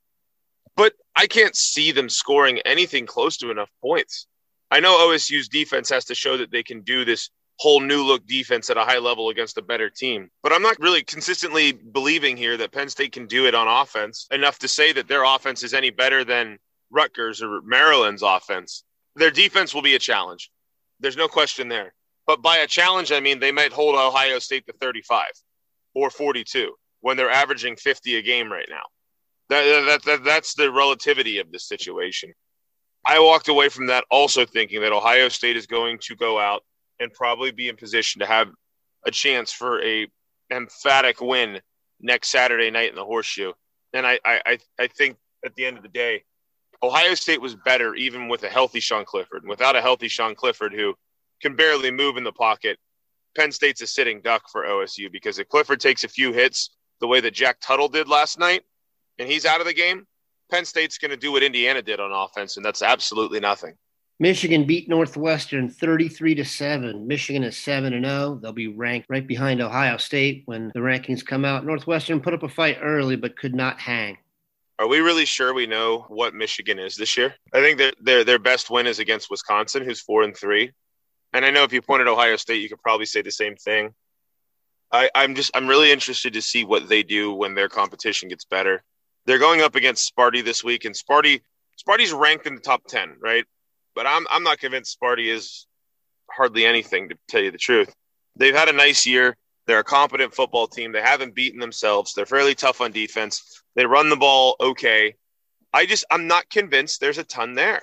But 0.75 0.93
I 1.15 1.25
can't 1.27 1.55
see 1.55 1.91
them 1.91 2.09
scoring 2.09 2.59
anything 2.65 3.05
close 3.05 3.37
to 3.37 3.49
enough 3.49 3.69
points. 3.81 4.27
I 4.69 4.81
know 4.81 4.97
OSU's 4.97 5.47
defense 5.47 5.89
has 5.89 6.05
to 6.05 6.15
show 6.15 6.37
that 6.37 6.51
they 6.51 6.63
can 6.63 6.81
do 6.81 7.05
this 7.05 7.29
whole 7.59 7.79
new 7.79 8.03
look 8.03 8.25
defense 8.27 8.69
at 8.69 8.77
a 8.77 8.85
high 8.85 8.99
level 8.99 9.29
against 9.29 9.57
a 9.57 9.61
better 9.61 9.89
team. 9.89 10.29
But 10.43 10.53
I'm 10.53 10.61
not 10.61 10.79
really 10.79 11.03
consistently 11.03 11.71
believing 11.71 12.37
here 12.37 12.55
that 12.57 12.71
Penn 12.71 12.89
State 12.89 13.11
can 13.11 13.25
do 13.25 13.47
it 13.47 13.55
on 13.55 13.67
offense 13.67 14.27
enough 14.31 14.59
to 14.59 14.67
say 14.67 14.93
that 14.93 15.07
their 15.07 15.23
offense 15.23 15.63
is 15.63 15.73
any 15.73 15.89
better 15.89 16.23
than 16.23 16.59
Rutgers 16.91 17.41
or 17.41 17.61
Maryland's 17.63 18.21
offense. 18.21 18.83
Their 19.15 19.31
defense 19.31 19.73
will 19.73 19.81
be 19.81 19.95
a 19.95 19.99
challenge. 19.99 20.51
There's 20.99 21.17
no 21.17 21.27
question 21.27 21.67
there. 21.67 21.93
But 22.27 22.41
by 22.41 22.57
a 22.57 22.67
challenge, 22.67 23.11
I 23.11 23.19
mean 23.19 23.39
they 23.39 23.51
might 23.51 23.73
hold 23.73 23.95
Ohio 23.95 24.39
State 24.39 24.65
to 24.67 24.73
35 24.73 25.25
or 25.95 26.09
42 26.09 26.73
when 27.01 27.17
they're 27.17 27.29
averaging 27.29 27.75
50 27.75 28.17
a 28.17 28.21
game 28.21 28.51
right 28.51 28.67
now. 28.69 28.83
That, 29.49 29.85
that, 29.85 30.03
that, 30.05 30.23
that's 30.23 30.53
the 30.55 30.71
relativity 30.71 31.39
of 31.39 31.51
the 31.51 31.59
situation. 31.59 32.33
I 33.05 33.19
walked 33.19 33.47
away 33.47 33.69
from 33.69 33.87
that 33.87 34.03
also 34.11 34.45
thinking 34.45 34.81
that 34.81 34.91
Ohio 34.91 35.29
State 35.29 35.55
is 35.55 35.65
going 35.65 35.99
to 36.03 36.15
go 36.15 36.37
out 36.37 36.63
and 36.99 37.13
probably 37.13 37.51
be 37.51 37.69
in 37.69 37.75
position 37.75 38.19
to 38.19 38.25
have 38.25 38.49
a 39.05 39.11
chance 39.11 39.51
for 39.51 39.83
a 39.83 40.07
emphatic 40.51 41.21
win 41.21 41.61
next 41.99 42.29
Saturday 42.29 42.71
night 42.71 42.89
in 42.89 42.95
the 42.95 43.05
horseshoe. 43.05 43.51
And 43.93 44.05
I, 44.05 44.19
I, 44.25 44.57
I 44.79 44.87
think 44.87 45.17
at 45.45 45.55
the 45.55 45.65
end 45.65 45.77
of 45.77 45.83
the 45.83 45.89
day, 45.89 46.23
Ohio 46.83 47.15
State 47.15 47.41
was 47.41 47.55
better 47.55 47.95
even 47.95 48.27
with 48.27 48.43
a 48.43 48.49
healthy 48.49 48.79
Sean 48.79 49.05
Clifford. 49.05 49.43
And 49.43 49.49
without 49.49 49.75
a 49.75 49.81
healthy 49.81 50.07
Sean 50.07 50.35
Clifford 50.35 50.73
who 50.73 50.93
can 51.41 51.55
barely 51.55 51.91
move 51.91 52.17
in 52.17 52.23
the 52.23 52.31
pocket, 52.31 52.77
Penn 53.35 53.51
State's 53.51 53.81
a 53.81 53.87
sitting 53.87 54.21
duck 54.21 54.43
for 54.51 54.65
OSU 54.65 55.11
because 55.11 55.39
if 55.39 55.47
Clifford 55.49 55.79
takes 55.79 56.03
a 56.03 56.07
few 56.07 56.33
hits 56.33 56.71
the 56.99 57.07
way 57.07 57.19
that 57.21 57.33
Jack 57.33 57.57
Tuttle 57.61 57.87
did 57.87 58.07
last 58.07 58.39
night 58.39 58.63
and 59.19 59.29
he's 59.29 59.45
out 59.45 59.59
of 59.59 59.67
the 59.67 59.73
game, 59.73 60.05
Penn 60.51 60.65
State's 60.65 60.97
going 60.97 61.11
to 61.11 61.17
do 61.17 61.31
what 61.31 61.43
Indiana 61.43 61.81
did 61.81 61.99
on 61.99 62.11
offense, 62.11 62.57
and 62.57 62.65
that's 62.65 62.81
absolutely 62.81 63.39
nothing. 63.39 63.75
Michigan 64.19 64.65
beat 64.65 64.89
Northwestern 64.89 65.69
33 65.69 66.35
to 66.35 66.45
7. 66.45 67.05
Michigan 67.05 67.43
is 67.43 67.55
7 67.55 67.93
and 67.93 68.05
0. 68.05 68.39
They'll 68.41 68.51
be 68.51 68.67
ranked 68.67 69.09
right 69.09 69.25
behind 69.25 69.61
Ohio 69.61 69.97
State 69.97 70.41
when 70.45 70.71
the 70.73 70.79
rankings 70.79 71.23
come 71.23 71.45
out. 71.45 71.65
Northwestern 71.65 72.19
put 72.19 72.33
up 72.33 72.41
a 72.41 72.49
fight 72.49 72.79
early 72.81 73.15
but 73.15 73.37
could 73.37 73.53
not 73.53 73.79
hang. 73.79 74.17
Are 74.79 74.87
we 74.87 74.99
really 74.99 75.25
sure 75.25 75.53
we 75.53 75.67
know 75.67 76.05
what 76.09 76.33
Michigan 76.33 76.79
is 76.79 76.95
this 76.95 77.15
year? 77.15 77.35
I 77.53 77.61
think 77.61 77.77
that 77.77 77.95
their 78.01 78.23
their 78.23 78.39
best 78.39 78.71
win 78.71 78.87
is 78.87 78.99
against 78.99 79.29
Wisconsin, 79.29 79.83
who's 79.83 80.01
4 80.01 80.23
and 80.23 80.35
3. 80.35 80.71
And 81.33 81.45
I 81.45 81.51
know 81.51 81.63
if 81.63 81.73
you 81.73 81.81
pointed 81.81 82.07
Ohio 82.07 82.37
State, 82.37 82.61
you 82.61 82.69
could 82.69 82.81
probably 82.81 83.05
say 83.05 83.21
the 83.21 83.31
same 83.31 83.55
thing. 83.55 83.93
I, 84.91 85.09
I'm 85.13 85.35
just 85.35 85.51
I'm 85.53 85.67
really 85.67 85.91
interested 85.91 86.33
to 86.33 86.41
see 86.41 86.63
what 86.63 86.89
they 86.89 87.03
do 87.03 87.33
when 87.33 87.53
their 87.53 87.69
competition 87.69 88.29
gets 88.29 88.45
better. 88.45 88.83
They're 89.25 89.39
going 89.39 89.61
up 89.61 89.75
against 89.75 90.11
Sparty 90.15 90.43
this 90.43 90.63
week, 90.63 90.85
and 90.85 90.95
Sparty 90.95 91.41
Sparty's 91.79 92.13
ranked 92.13 92.47
in 92.47 92.55
the 92.55 92.61
top 92.61 92.87
10, 92.87 93.17
right? 93.19 93.45
But 93.97 94.05
I'm 94.05 94.27
I'm 94.29 94.43
not 94.43 94.59
convinced 94.59 94.95
Sparty 94.97 95.33
is 95.33 95.65
hardly 96.29 96.65
anything 96.65 97.09
to 97.09 97.15
tell 97.27 97.41
you 97.41 97.51
the 97.51 97.57
truth. 97.57 97.91
They've 98.35 98.55
had 98.55 98.69
a 98.69 98.73
nice 98.73 99.07
year. 99.07 99.35
They're 99.65 99.79
a 99.79 99.83
competent 99.83 100.35
football 100.35 100.67
team. 100.67 100.91
They 100.91 101.01
haven't 101.01 101.33
beaten 101.33 101.59
themselves. 101.59 102.13
They're 102.13 102.27
fairly 102.27 102.53
tough 102.53 102.79
on 102.79 102.91
defense. 102.91 103.63
They 103.75 103.87
run 103.87 104.09
the 104.09 104.15
ball 104.15 104.55
okay. 104.61 105.15
I 105.73 105.87
just 105.87 106.05
I'm 106.11 106.27
not 106.27 106.49
convinced 106.49 107.01
there's 107.01 107.17
a 107.17 107.23
ton 107.23 107.55
there. 107.55 107.81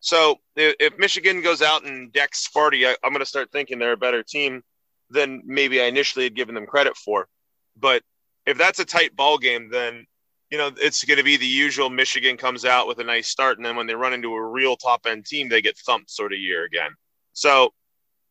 So 0.00 0.36
if, 0.54 0.98
Michigan 0.98 1.40
goes 1.40 1.62
out 1.62 1.86
and 1.86 2.12
decks 2.12 2.46
Sparty, 2.46 2.86
I, 2.86 2.94
I'm 3.02 3.10
going 3.10 3.20
to 3.20 3.26
start 3.26 3.50
thinking 3.50 3.78
they're 3.78 3.92
a 3.92 3.96
better 3.96 4.22
team 4.22 4.62
than 5.08 5.40
maybe 5.46 5.80
I 5.80 5.86
initially 5.86 6.26
had 6.26 6.36
given 6.36 6.54
them 6.54 6.66
credit 6.66 6.94
for. 6.94 7.26
But 7.74 8.02
if 8.44 8.58
that's 8.58 8.80
a 8.80 8.84
tight 8.84 9.16
ball 9.16 9.38
game, 9.38 9.70
then 9.70 10.04
you 10.54 10.58
know, 10.58 10.70
it's 10.76 11.02
going 11.02 11.18
to 11.18 11.24
be 11.24 11.36
the 11.36 11.44
usual 11.44 11.90
Michigan 11.90 12.36
comes 12.36 12.64
out 12.64 12.86
with 12.86 13.00
a 13.00 13.04
nice 13.04 13.26
start, 13.26 13.58
and 13.58 13.66
then 13.66 13.74
when 13.74 13.88
they 13.88 13.94
run 13.96 14.12
into 14.12 14.32
a 14.32 14.40
real 14.40 14.76
top 14.76 15.04
end 15.04 15.26
team, 15.26 15.48
they 15.48 15.60
get 15.60 15.76
thumped 15.76 16.08
sort 16.08 16.32
of 16.32 16.38
year 16.38 16.62
again. 16.62 16.92
So 17.32 17.74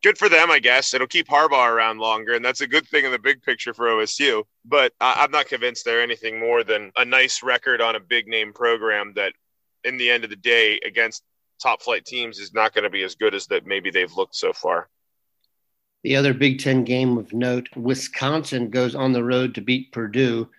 good 0.03 0.17
for 0.17 0.29
them, 0.29 0.49
I 0.49 0.59
guess. 0.59 0.93
It'll 0.93 1.05
keep 1.05 1.27
Harbaugh 1.27 1.69
around 1.69 1.97
longer, 1.97 2.33
and 2.33 2.45
that's 2.45 2.61
a 2.61 2.67
good 2.67 2.87
thing 2.87 3.03
in 3.03 3.11
the 3.11 3.19
big 3.19 3.41
picture 3.41 3.73
for 3.73 3.87
OSU. 3.87 4.45
But 4.63 4.93
I- 5.01 5.25
am 5.25 5.31
not 5.31 5.49
convinced 5.49 5.83
they're 5.83 6.01
anything 6.01 6.39
more 6.39 6.63
than 6.63 6.93
a 6.95 7.03
nice 7.03 7.43
record 7.43 7.81
on 7.81 7.97
a 7.97 7.99
big 7.99 8.29
name 8.29 8.53
program 8.53 9.11
that, 9.15 9.33
in 9.83 9.97
the 9.97 10.09
end 10.09 10.23
of 10.23 10.29
the 10.29 10.37
day, 10.37 10.79
against 10.85 11.23
top 11.61 11.81
flight 11.81 12.05
teams, 12.05 12.39
is 12.39 12.53
not 12.53 12.73
going 12.73 12.85
to 12.85 12.89
be 12.89 13.03
as 13.03 13.15
good 13.15 13.35
as 13.35 13.47
that 13.47 13.65
maybe 13.65 13.91
they've 13.91 14.13
looked 14.13 14.37
so 14.37 14.53
far. 14.53 14.87
The 16.05 16.15
other 16.15 16.33
Big 16.33 16.59
Ten 16.59 16.85
game 16.85 17.17
of 17.17 17.33
note 17.33 17.67
Wisconsin 17.75 18.69
goes 18.69 18.95
on 18.95 19.11
the 19.11 19.25
road 19.25 19.55
to 19.55 19.61
beat 19.61 19.91
Purdue. 19.91 20.49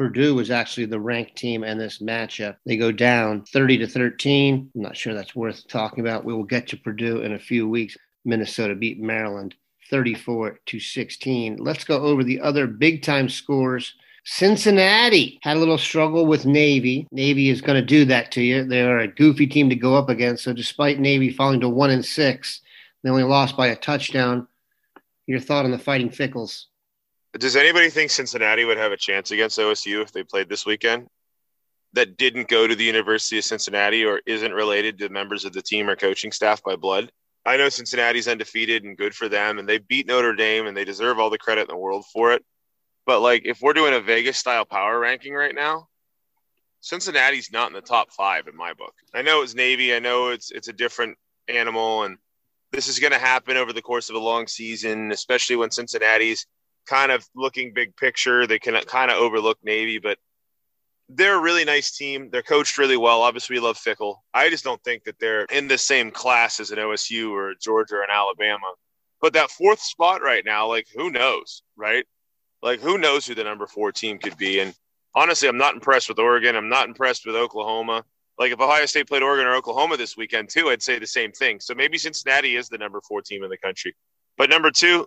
Purdue 0.00 0.34
was 0.34 0.50
actually 0.50 0.86
the 0.86 0.98
ranked 0.98 1.36
team 1.36 1.62
in 1.62 1.76
this 1.76 1.98
matchup. 1.98 2.56
They 2.64 2.78
go 2.78 2.90
down 2.90 3.44
30 3.44 3.76
to 3.76 3.86
13. 3.86 4.70
I'm 4.74 4.80
not 4.80 4.96
sure 4.96 5.12
that's 5.12 5.36
worth 5.36 5.68
talking 5.68 6.00
about. 6.00 6.24
We 6.24 6.32
will 6.32 6.44
get 6.44 6.66
to 6.68 6.78
Purdue 6.78 7.20
in 7.20 7.34
a 7.34 7.38
few 7.38 7.68
weeks. 7.68 7.98
Minnesota 8.24 8.74
beat 8.74 8.98
Maryland 8.98 9.54
34 9.90 10.60
to 10.64 10.80
16. 10.80 11.58
Let's 11.58 11.84
go 11.84 11.98
over 12.00 12.24
the 12.24 12.40
other 12.40 12.66
big 12.66 13.02
time 13.02 13.28
scores. 13.28 13.94
Cincinnati 14.24 15.38
had 15.42 15.58
a 15.58 15.60
little 15.60 15.76
struggle 15.76 16.24
with 16.24 16.46
Navy. 16.46 17.06
Navy 17.12 17.50
is 17.50 17.60
going 17.60 17.78
to 17.78 17.86
do 17.86 18.06
that 18.06 18.32
to 18.32 18.40
you. 18.40 18.64
They're 18.64 19.00
a 19.00 19.06
goofy 19.06 19.46
team 19.46 19.68
to 19.68 19.76
go 19.76 19.96
up 19.96 20.08
against. 20.08 20.44
So, 20.44 20.54
despite 20.54 20.98
Navy 20.98 21.28
falling 21.28 21.60
to 21.60 21.68
one 21.68 21.90
and 21.90 22.06
six, 22.06 22.62
they 23.02 23.10
only 23.10 23.24
lost 23.24 23.54
by 23.54 23.66
a 23.66 23.76
touchdown. 23.76 24.48
Your 25.26 25.40
thought 25.40 25.66
on 25.66 25.72
the 25.72 25.78
Fighting 25.78 26.08
Fickells? 26.08 26.68
Does 27.38 27.54
anybody 27.56 27.90
think 27.90 28.10
Cincinnati 28.10 28.64
would 28.64 28.78
have 28.78 28.92
a 28.92 28.96
chance 28.96 29.30
against 29.30 29.58
OSU 29.58 30.02
if 30.02 30.12
they 30.12 30.24
played 30.24 30.48
this 30.48 30.66
weekend? 30.66 31.08
That 31.92 32.16
didn't 32.16 32.48
go 32.48 32.66
to 32.66 32.74
the 32.74 32.84
University 32.84 33.38
of 33.38 33.44
Cincinnati 33.44 34.04
or 34.04 34.20
isn't 34.26 34.52
related 34.52 34.98
to 34.98 35.08
members 35.08 35.44
of 35.44 35.52
the 35.52 35.62
team 35.62 35.88
or 35.88 35.96
coaching 35.96 36.32
staff 36.32 36.62
by 36.62 36.76
blood. 36.76 37.10
I 37.46 37.56
know 37.56 37.68
Cincinnati's 37.68 38.28
undefeated 38.28 38.84
and 38.84 38.96
good 38.96 39.14
for 39.14 39.28
them, 39.28 39.58
and 39.58 39.68
they 39.68 39.78
beat 39.78 40.06
Notre 40.06 40.34
Dame 40.34 40.66
and 40.66 40.76
they 40.76 40.84
deserve 40.84 41.18
all 41.18 41.30
the 41.30 41.38
credit 41.38 41.62
in 41.62 41.68
the 41.68 41.76
world 41.76 42.04
for 42.12 42.32
it. 42.32 42.44
But 43.06 43.20
like, 43.20 43.42
if 43.44 43.60
we're 43.60 43.72
doing 43.72 43.94
a 43.94 44.00
Vegas 44.00 44.38
style 44.38 44.64
power 44.64 44.98
ranking 44.98 45.34
right 45.34 45.54
now, 45.54 45.88
Cincinnati's 46.80 47.52
not 47.52 47.68
in 47.68 47.74
the 47.74 47.80
top 47.80 48.12
five 48.12 48.46
in 48.46 48.56
my 48.56 48.72
book. 48.74 48.94
I 49.14 49.22
know 49.22 49.42
it's 49.42 49.54
Navy. 49.54 49.94
I 49.94 49.98
know 49.98 50.28
it's 50.28 50.50
it's 50.50 50.68
a 50.68 50.72
different 50.72 51.16
animal, 51.48 52.04
and 52.04 52.18
this 52.72 52.88
is 52.88 52.98
going 52.98 53.12
to 53.12 53.18
happen 53.18 53.56
over 53.56 53.72
the 53.72 53.82
course 53.82 54.10
of 54.10 54.16
a 54.16 54.20
long 54.20 54.46
season, 54.46 55.12
especially 55.12 55.56
when 55.56 55.70
Cincinnati's 55.70 56.46
kind 56.90 57.12
of 57.12 57.24
looking 57.36 57.72
big 57.72 57.96
picture. 57.96 58.46
They 58.46 58.58
can 58.58 58.74
kind 58.82 59.10
of 59.10 59.18
overlook 59.18 59.58
Navy, 59.62 59.98
but 59.98 60.18
they're 61.08 61.38
a 61.38 61.42
really 61.42 61.64
nice 61.64 61.96
team. 61.96 62.30
They're 62.30 62.42
coached 62.42 62.78
really 62.78 62.96
well. 62.96 63.22
Obviously, 63.22 63.56
we 63.56 63.60
love 63.60 63.78
Fickell. 63.78 64.16
I 64.34 64.50
just 64.50 64.64
don't 64.64 64.82
think 64.82 65.04
that 65.04 65.18
they're 65.20 65.44
in 65.44 65.68
the 65.68 65.78
same 65.78 66.10
class 66.10 66.60
as 66.60 66.72
an 66.72 66.78
OSU 66.78 67.30
or 67.30 67.54
Georgia 67.60 67.96
or 67.96 68.02
an 68.02 68.10
Alabama. 68.12 68.66
But 69.20 69.34
that 69.34 69.50
fourth 69.50 69.80
spot 69.80 70.22
right 70.22 70.44
now, 70.44 70.66
like 70.66 70.86
who 70.94 71.10
knows, 71.10 71.62
right? 71.76 72.06
Like 72.62 72.80
who 72.80 72.98
knows 72.98 73.26
who 73.26 73.34
the 73.34 73.44
number 73.44 73.66
four 73.66 73.92
team 73.92 74.18
could 74.18 74.36
be? 74.36 74.60
And 74.60 74.74
honestly, 75.14 75.48
I'm 75.48 75.58
not 75.58 75.74
impressed 75.74 76.08
with 76.08 76.18
Oregon. 76.18 76.56
I'm 76.56 76.68
not 76.68 76.88
impressed 76.88 77.26
with 77.26 77.36
Oklahoma. 77.36 78.04
Like 78.38 78.52
if 78.52 78.60
Ohio 78.60 78.86
State 78.86 79.08
played 79.08 79.22
Oregon 79.22 79.46
or 79.46 79.54
Oklahoma 79.54 79.96
this 79.96 80.16
weekend 80.16 80.48
too, 80.48 80.70
I'd 80.70 80.82
say 80.82 80.98
the 80.98 81.06
same 81.06 81.32
thing. 81.32 81.60
So 81.60 81.74
maybe 81.74 81.98
Cincinnati 81.98 82.56
is 82.56 82.68
the 82.68 82.78
number 82.78 83.00
four 83.06 83.20
team 83.20 83.44
in 83.44 83.50
the 83.50 83.58
country. 83.58 83.94
But 84.38 84.48
number 84.48 84.70
two, 84.70 85.06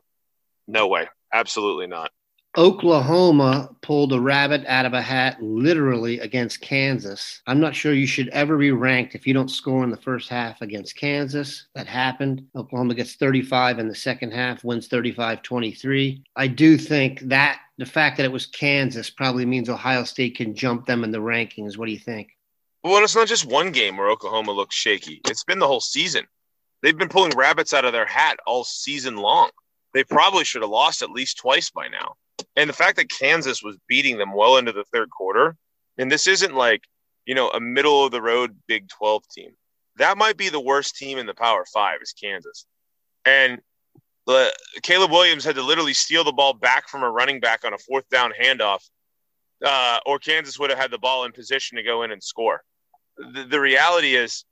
no 0.67 0.87
way. 0.87 1.07
Absolutely 1.33 1.87
not. 1.87 2.11
Oklahoma 2.55 3.75
pulled 3.81 4.13
a 4.13 4.19
rabbit 4.19 4.63
out 4.67 4.85
of 4.85 4.93
a 4.93 5.01
hat 5.01 5.41
literally 5.41 6.19
against 6.19 6.61
Kansas. 6.61 7.41
I'm 7.47 7.59
not 7.59 7.75
sure 7.75 7.93
you 7.93 8.05
should 8.05 8.29
ever 8.29 8.59
be 8.59 8.69
ranked 8.69 9.15
if 9.15 9.25
you 9.25 9.33
don't 9.33 9.49
score 9.49 9.83
in 9.83 9.89
the 9.89 9.97
first 9.97 10.29
half 10.29 10.61
against 10.61 10.95
Kansas. 10.95 11.65
That 11.73 11.87
happened. 11.87 12.45
Oklahoma 12.55 12.93
gets 12.93 13.15
35 13.15 13.79
in 13.79 13.87
the 13.87 13.95
second 13.95 14.33
half, 14.33 14.63
wins 14.63 14.87
35 14.87 15.41
23. 15.41 16.23
I 16.35 16.45
do 16.45 16.77
think 16.77 17.21
that 17.21 17.59
the 17.79 17.87
fact 17.87 18.17
that 18.17 18.25
it 18.25 18.31
was 18.31 18.45
Kansas 18.45 19.09
probably 19.09 19.47
means 19.47 19.67
Ohio 19.67 20.03
State 20.03 20.37
can 20.37 20.53
jump 20.53 20.85
them 20.85 21.03
in 21.03 21.09
the 21.09 21.17
rankings. 21.17 21.75
What 21.75 21.87
do 21.87 21.91
you 21.91 21.97
think? 21.97 22.37
Well, 22.83 23.03
it's 23.03 23.15
not 23.15 23.27
just 23.27 23.45
one 23.45 23.71
game 23.71 23.97
where 23.97 24.11
Oklahoma 24.11 24.51
looks 24.51 24.75
shaky, 24.75 25.21
it's 25.27 25.43
been 25.43 25.57
the 25.57 25.67
whole 25.67 25.81
season. 25.81 26.27
They've 26.83 26.97
been 26.97 27.09
pulling 27.09 27.35
rabbits 27.35 27.73
out 27.73 27.85
of 27.85 27.93
their 27.93 28.05
hat 28.05 28.37
all 28.45 28.63
season 28.63 29.15
long. 29.15 29.49
They 29.93 30.03
probably 30.03 30.43
should 30.43 30.61
have 30.61 30.71
lost 30.71 31.01
at 31.01 31.11
least 31.11 31.37
twice 31.37 31.69
by 31.69 31.87
now. 31.87 32.15
And 32.55 32.69
the 32.69 32.73
fact 32.73 32.97
that 32.97 33.09
Kansas 33.09 33.63
was 33.63 33.77
beating 33.87 34.17
them 34.17 34.33
well 34.33 34.57
into 34.57 34.71
the 34.71 34.85
third 34.85 35.09
quarter, 35.09 35.55
and 35.97 36.11
this 36.11 36.27
isn't 36.27 36.55
like, 36.55 36.83
you 37.25 37.35
know, 37.35 37.49
a 37.49 37.59
middle 37.59 38.05
of 38.05 38.11
the 38.11 38.21
road 38.21 38.57
Big 38.67 38.89
12 38.89 39.23
team. 39.29 39.51
That 39.97 40.17
might 40.17 40.37
be 40.37 40.49
the 40.49 40.59
worst 40.59 40.95
team 40.95 41.17
in 41.17 41.27
the 41.27 41.35
Power 41.35 41.65
Five 41.71 41.99
is 42.01 42.13
Kansas. 42.13 42.65
And 43.25 43.61
the, 44.25 44.51
Caleb 44.81 45.11
Williams 45.11 45.45
had 45.45 45.55
to 45.55 45.61
literally 45.61 45.93
steal 45.93 46.23
the 46.23 46.31
ball 46.31 46.53
back 46.53 46.87
from 46.89 47.03
a 47.03 47.09
running 47.09 47.39
back 47.39 47.63
on 47.63 47.73
a 47.73 47.77
fourth 47.77 48.07
down 48.09 48.33
handoff, 48.39 48.83
uh, 49.63 49.99
or 50.05 50.19
Kansas 50.19 50.57
would 50.59 50.69
have 50.69 50.79
had 50.79 50.91
the 50.91 50.97
ball 50.97 51.25
in 51.25 51.31
position 51.31 51.77
to 51.77 51.83
go 51.83 52.03
in 52.03 52.11
and 52.11 52.23
score. 52.23 52.63
The, 53.17 53.43
the 53.43 53.59
reality 53.59 54.15
is, 54.15 54.45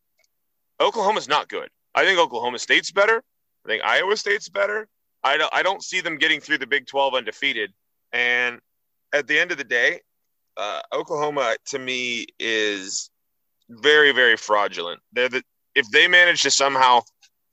Oklahoma's 0.80 1.28
not 1.28 1.48
good. 1.48 1.70
I 1.94 2.06
think 2.06 2.20
Oklahoma 2.20 2.60
State's 2.60 2.92
better. 2.92 3.24
I 3.66 3.70
think 3.70 3.84
Iowa 3.84 4.18
State's 4.18 4.50
better. 4.50 4.88
I 5.24 5.38
don't, 5.38 5.54
I 5.54 5.64
don't 5.64 5.84
see 5.84 6.02
them 6.02 6.18
getting 6.18 6.42
through 6.42 6.58
the 6.60 6.68
Big 6.68 6.88
12 6.88 7.16
undefeated. 7.16 7.72
And 8.12 8.60
at 9.14 9.28
the 9.28 9.40
end 9.40 9.52
of 9.52 9.58
the 9.58 9.64
day, 9.64 10.02
uh, 10.58 10.82
Oklahoma 10.94 11.56
to 11.68 11.80
me 11.80 12.28
is 12.40 13.10
very, 13.70 14.12
very 14.12 14.38
fraudulent. 14.38 15.00
They're 15.14 15.30
the, 15.30 15.44
if 15.76 15.90
they 15.92 16.08
manage 16.08 16.42
to 16.44 16.52
somehow 16.52 17.02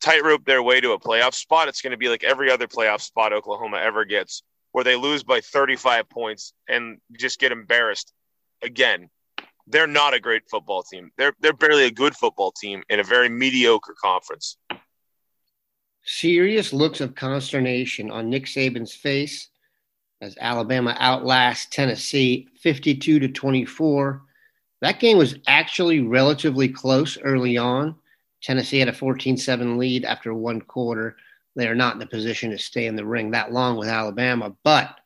tightrope 0.00 0.44
their 0.44 0.62
way 0.62 0.80
to 0.80 0.92
a 0.92 0.98
playoff 0.98 1.34
spot, 1.34 1.68
it's 1.68 1.82
going 1.82 1.92
to 1.92 1.96
be 1.96 2.08
like 2.08 2.24
every 2.24 2.50
other 2.50 2.66
playoff 2.66 3.00
spot 3.00 3.32
Oklahoma 3.32 3.78
ever 3.78 4.04
gets, 4.04 4.42
where 4.72 4.84
they 4.84 4.96
lose 4.96 5.22
by 5.22 5.40
35 5.40 6.08
points 6.08 6.52
and 6.68 6.98
just 7.18 7.38
get 7.38 7.52
embarrassed 7.52 8.12
again. 8.62 9.08
They're 9.66 9.86
not 9.86 10.14
a 10.14 10.20
great 10.20 10.42
football 10.50 10.82
team. 10.82 11.10
They're 11.18 11.34
they're 11.40 11.52
barely 11.52 11.84
a 11.84 11.90
good 11.90 12.16
football 12.16 12.52
team 12.52 12.82
in 12.88 13.00
a 13.00 13.04
very 13.04 13.28
mediocre 13.28 13.94
conference. 14.02 14.56
Serious 16.04 16.72
looks 16.72 17.00
of 17.00 17.14
consternation 17.14 18.10
on 18.10 18.30
Nick 18.30 18.46
Saban's 18.46 18.94
face 18.94 19.48
as 20.20 20.36
Alabama 20.40 20.96
outlasts 20.98 21.66
Tennessee 21.66 22.48
52 22.60 23.18
to 23.20 23.28
24. 23.28 24.22
That 24.80 25.00
game 25.00 25.18
was 25.18 25.36
actually 25.46 26.00
relatively 26.00 26.68
close 26.68 27.18
early 27.18 27.56
on. 27.56 27.94
Tennessee 28.42 28.78
had 28.78 28.88
a 28.88 28.92
14 28.92 29.36
7 29.36 29.78
lead 29.78 30.04
after 30.04 30.32
one 30.32 30.60
quarter. 30.60 31.16
They 31.56 31.66
are 31.66 31.74
not 31.74 31.96
in 31.96 32.02
a 32.02 32.06
position 32.06 32.50
to 32.50 32.58
stay 32.58 32.86
in 32.86 32.96
the 32.96 33.04
ring 33.04 33.32
that 33.32 33.52
long 33.52 33.76
with 33.76 33.88
Alabama, 33.88 34.54
but 34.62 34.96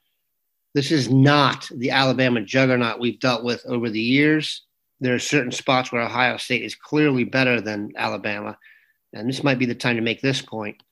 this 0.74 0.90
is 0.90 1.10
not 1.10 1.68
the 1.74 1.90
Alabama 1.90 2.40
juggernaut 2.40 3.00
we've 3.00 3.20
dealt 3.20 3.44
with 3.44 3.64
over 3.66 3.90
the 3.90 4.00
years. 4.00 4.62
There 5.00 5.14
are 5.14 5.18
certain 5.18 5.52
spots 5.52 5.90
where 5.90 6.02
Ohio 6.02 6.36
State 6.36 6.62
is 6.62 6.74
clearly 6.74 7.24
better 7.24 7.60
than 7.60 7.92
Alabama, 7.96 8.58
and 9.12 9.28
this 9.28 9.44
might 9.44 9.58
be 9.58 9.66
the 9.66 9.74
time 9.74 9.96
to 9.96 10.02
make 10.02 10.20
this 10.20 10.42
point 10.42 10.82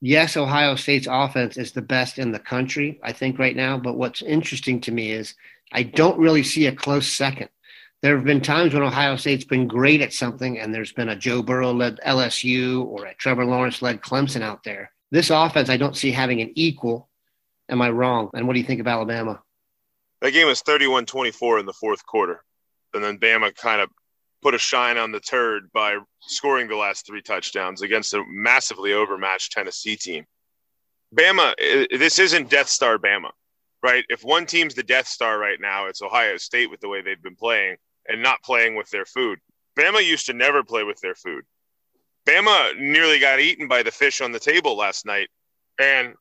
yes, 0.00 0.36
Ohio 0.36 0.74
State's 0.76 1.08
offense 1.10 1.56
is 1.56 1.72
the 1.72 1.82
best 1.82 2.18
in 2.18 2.32
the 2.32 2.38
country, 2.38 2.98
I 3.02 3.12
think, 3.12 3.38
right 3.38 3.56
now. 3.56 3.78
But 3.78 3.96
what's 3.96 4.22
interesting 4.22 4.80
to 4.82 4.92
me 4.92 5.12
is 5.12 5.34
I 5.72 5.82
don't 5.82 6.18
really 6.18 6.42
see 6.42 6.66
a 6.66 6.74
close 6.74 7.08
second. 7.08 7.48
There 8.00 8.14
have 8.14 8.24
been 8.24 8.40
times 8.40 8.74
when 8.74 8.84
Ohio 8.84 9.16
State's 9.16 9.44
been 9.44 9.66
great 9.66 10.00
at 10.00 10.12
something, 10.12 10.58
and 10.58 10.72
there's 10.72 10.92
been 10.92 11.08
a 11.08 11.16
Joe 11.16 11.42
Burrow 11.42 11.72
led 11.72 11.98
LSU 12.06 12.84
or 12.86 13.06
a 13.06 13.14
Trevor 13.14 13.44
Lawrence 13.44 13.82
led 13.82 14.00
Clemson 14.00 14.42
out 14.42 14.62
there. 14.62 14.92
This 15.10 15.30
offense, 15.30 15.68
I 15.68 15.76
don't 15.76 15.96
see 15.96 16.12
having 16.12 16.40
an 16.40 16.52
equal. 16.54 17.08
Am 17.68 17.82
I 17.82 17.90
wrong? 17.90 18.30
And 18.34 18.46
what 18.46 18.54
do 18.54 18.60
you 18.60 18.66
think 18.66 18.80
of 18.80 18.86
Alabama? 18.86 19.42
That 20.20 20.32
game 20.32 20.46
was 20.46 20.62
31 20.62 21.06
24 21.06 21.58
in 21.58 21.66
the 21.66 21.72
fourth 21.72 22.06
quarter. 22.06 22.44
And 22.94 23.02
then 23.02 23.18
Bama 23.18 23.54
kind 23.54 23.80
of 23.80 23.90
put 24.42 24.54
a 24.54 24.58
shine 24.58 24.96
on 24.96 25.12
the 25.12 25.20
turd 25.20 25.70
by 25.72 25.98
scoring 26.20 26.68
the 26.68 26.76
last 26.76 27.06
three 27.06 27.22
touchdowns 27.22 27.82
against 27.82 28.14
a 28.14 28.22
massively 28.28 28.92
overmatched 28.92 29.52
Tennessee 29.52 29.96
team. 29.96 30.24
Bama, 31.14 31.54
this 31.90 32.18
isn't 32.18 32.50
Death 32.50 32.68
Star 32.68 32.98
Bama, 32.98 33.30
right? 33.82 34.04
If 34.08 34.22
one 34.22 34.46
team's 34.46 34.74
the 34.74 34.82
Death 34.82 35.08
Star 35.08 35.38
right 35.38 35.60
now, 35.60 35.86
it's 35.86 36.02
Ohio 36.02 36.36
State 36.36 36.70
with 36.70 36.80
the 36.80 36.88
way 36.88 37.02
they've 37.02 37.22
been 37.22 37.36
playing 37.36 37.76
and 38.06 38.22
not 38.22 38.42
playing 38.42 38.76
with 38.76 38.90
their 38.90 39.06
food. 39.06 39.38
Bama 39.76 40.04
used 40.04 40.26
to 40.26 40.32
never 40.32 40.62
play 40.62 40.84
with 40.84 41.00
their 41.00 41.14
food. 41.14 41.44
Bama 42.26 42.78
nearly 42.78 43.18
got 43.18 43.40
eaten 43.40 43.68
by 43.68 43.82
the 43.82 43.90
fish 43.90 44.20
on 44.20 44.32
the 44.32 44.38
table 44.38 44.76
last 44.76 45.06
night, 45.06 45.28
and 45.80 46.14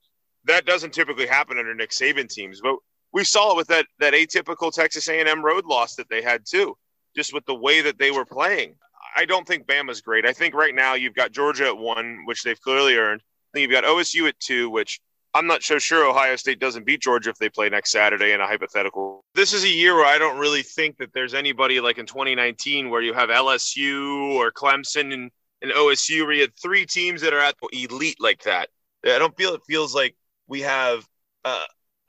that 0.46 0.66
doesn't 0.66 0.94
typically 0.94 1.28
happen 1.28 1.58
under 1.58 1.76
Nick 1.76 1.90
Saban 1.90 2.30
teams. 2.30 2.62
But 2.62 2.78
we 3.12 3.26
saw 3.26 3.52
it 3.52 3.58
with 3.58 3.68
that 3.68 3.88
that 4.00 4.14
atypical 4.14 4.72
Texas 4.72 5.10
A&M 5.10 5.44
road 5.44 5.66
loss 5.66 5.96
that 5.96 6.08
they 6.10 6.22
had 6.22 6.46
too 6.46 6.78
just 7.18 7.34
with 7.34 7.46
the 7.46 7.56
way 7.56 7.82
that 7.82 7.98
they 7.98 8.12
were 8.12 8.26
playing. 8.26 8.76
I 9.16 9.26
don't 9.26 9.48
think 9.48 9.66
Bama's 9.66 10.02
great. 10.02 10.26
I 10.26 10.34
think 10.34 10.54
right 10.54 10.76
now 10.76 10.94
you've 10.94 11.16
got 11.16 11.32
Georgia 11.32 11.66
at 11.66 11.78
one, 11.78 12.20
which 12.26 12.44
they've 12.44 12.62
clearly 12.62 12.96
earned. 12.96 13.22
I 13.22 13.58
think 13.58 13.64
you've 13.64 13.82
got 13.82 13.86
OSU 13.86 14.28
at 14.28 14.40
two, 14.40 14.70
which 14.70 15.00
I'm 15.34 15.48
not 15.48 15.64
so 15.64 15.80
sure 15.80 16.08
Ohio 16.08 16.36
State 16.36 16.60
doesn't 16.60 16.86
beat 16.86 17.02
Georgia 17.02 17.32
if 17.32 17.38
they 17.38 17.50
play 17.50 17.70
next 17.70 17.92
Saturday 17.92 18.34
in 18.34 18.42
a 18.42 18.46
hypothetical. 18.46 19.26
This 19.34 19.54
is 19.54 19.64
a 19.64 19.70
year 19.70 19.96
where 19.96 20.06
I 20.06 20.20
don't 20.20 20.38
really 20.38 20.62
think 20.62 20.98
that 20.98 21.12
there's 21.14 21.34
anybody 21.34 21.80
like 21.80 21.98
in 21.98 22.06
2019 22.06 22.92
where 22.92 23.02
you 23.02 23.14
have 23.14 23.30
LSU 23.30 24.36
or 24.36 24.52
Clemson 24.52 25.12
and, 25.12 25.32
and 25.64 25.72
OSU 25.72 26.24
where 26.24 26.34
you 26.34 26.42
had 26.42 26.56
three 26.62 26.86
teams 26.86 27.22
that 27.22 27.34
are 27.34 27.40
at 27.40 27.56
elite 27.74 28.18
like 28.20 28.44
that. 28.44 28.70
I 29.04 29.18
don't 29.18 29.36
feel 29.36 29.56
it 29.56 29.62
feels 29.66 29.96
like 29.96 30.16
we 30.48 30.62
have 30.62 31.04
uh, 31.44 31.64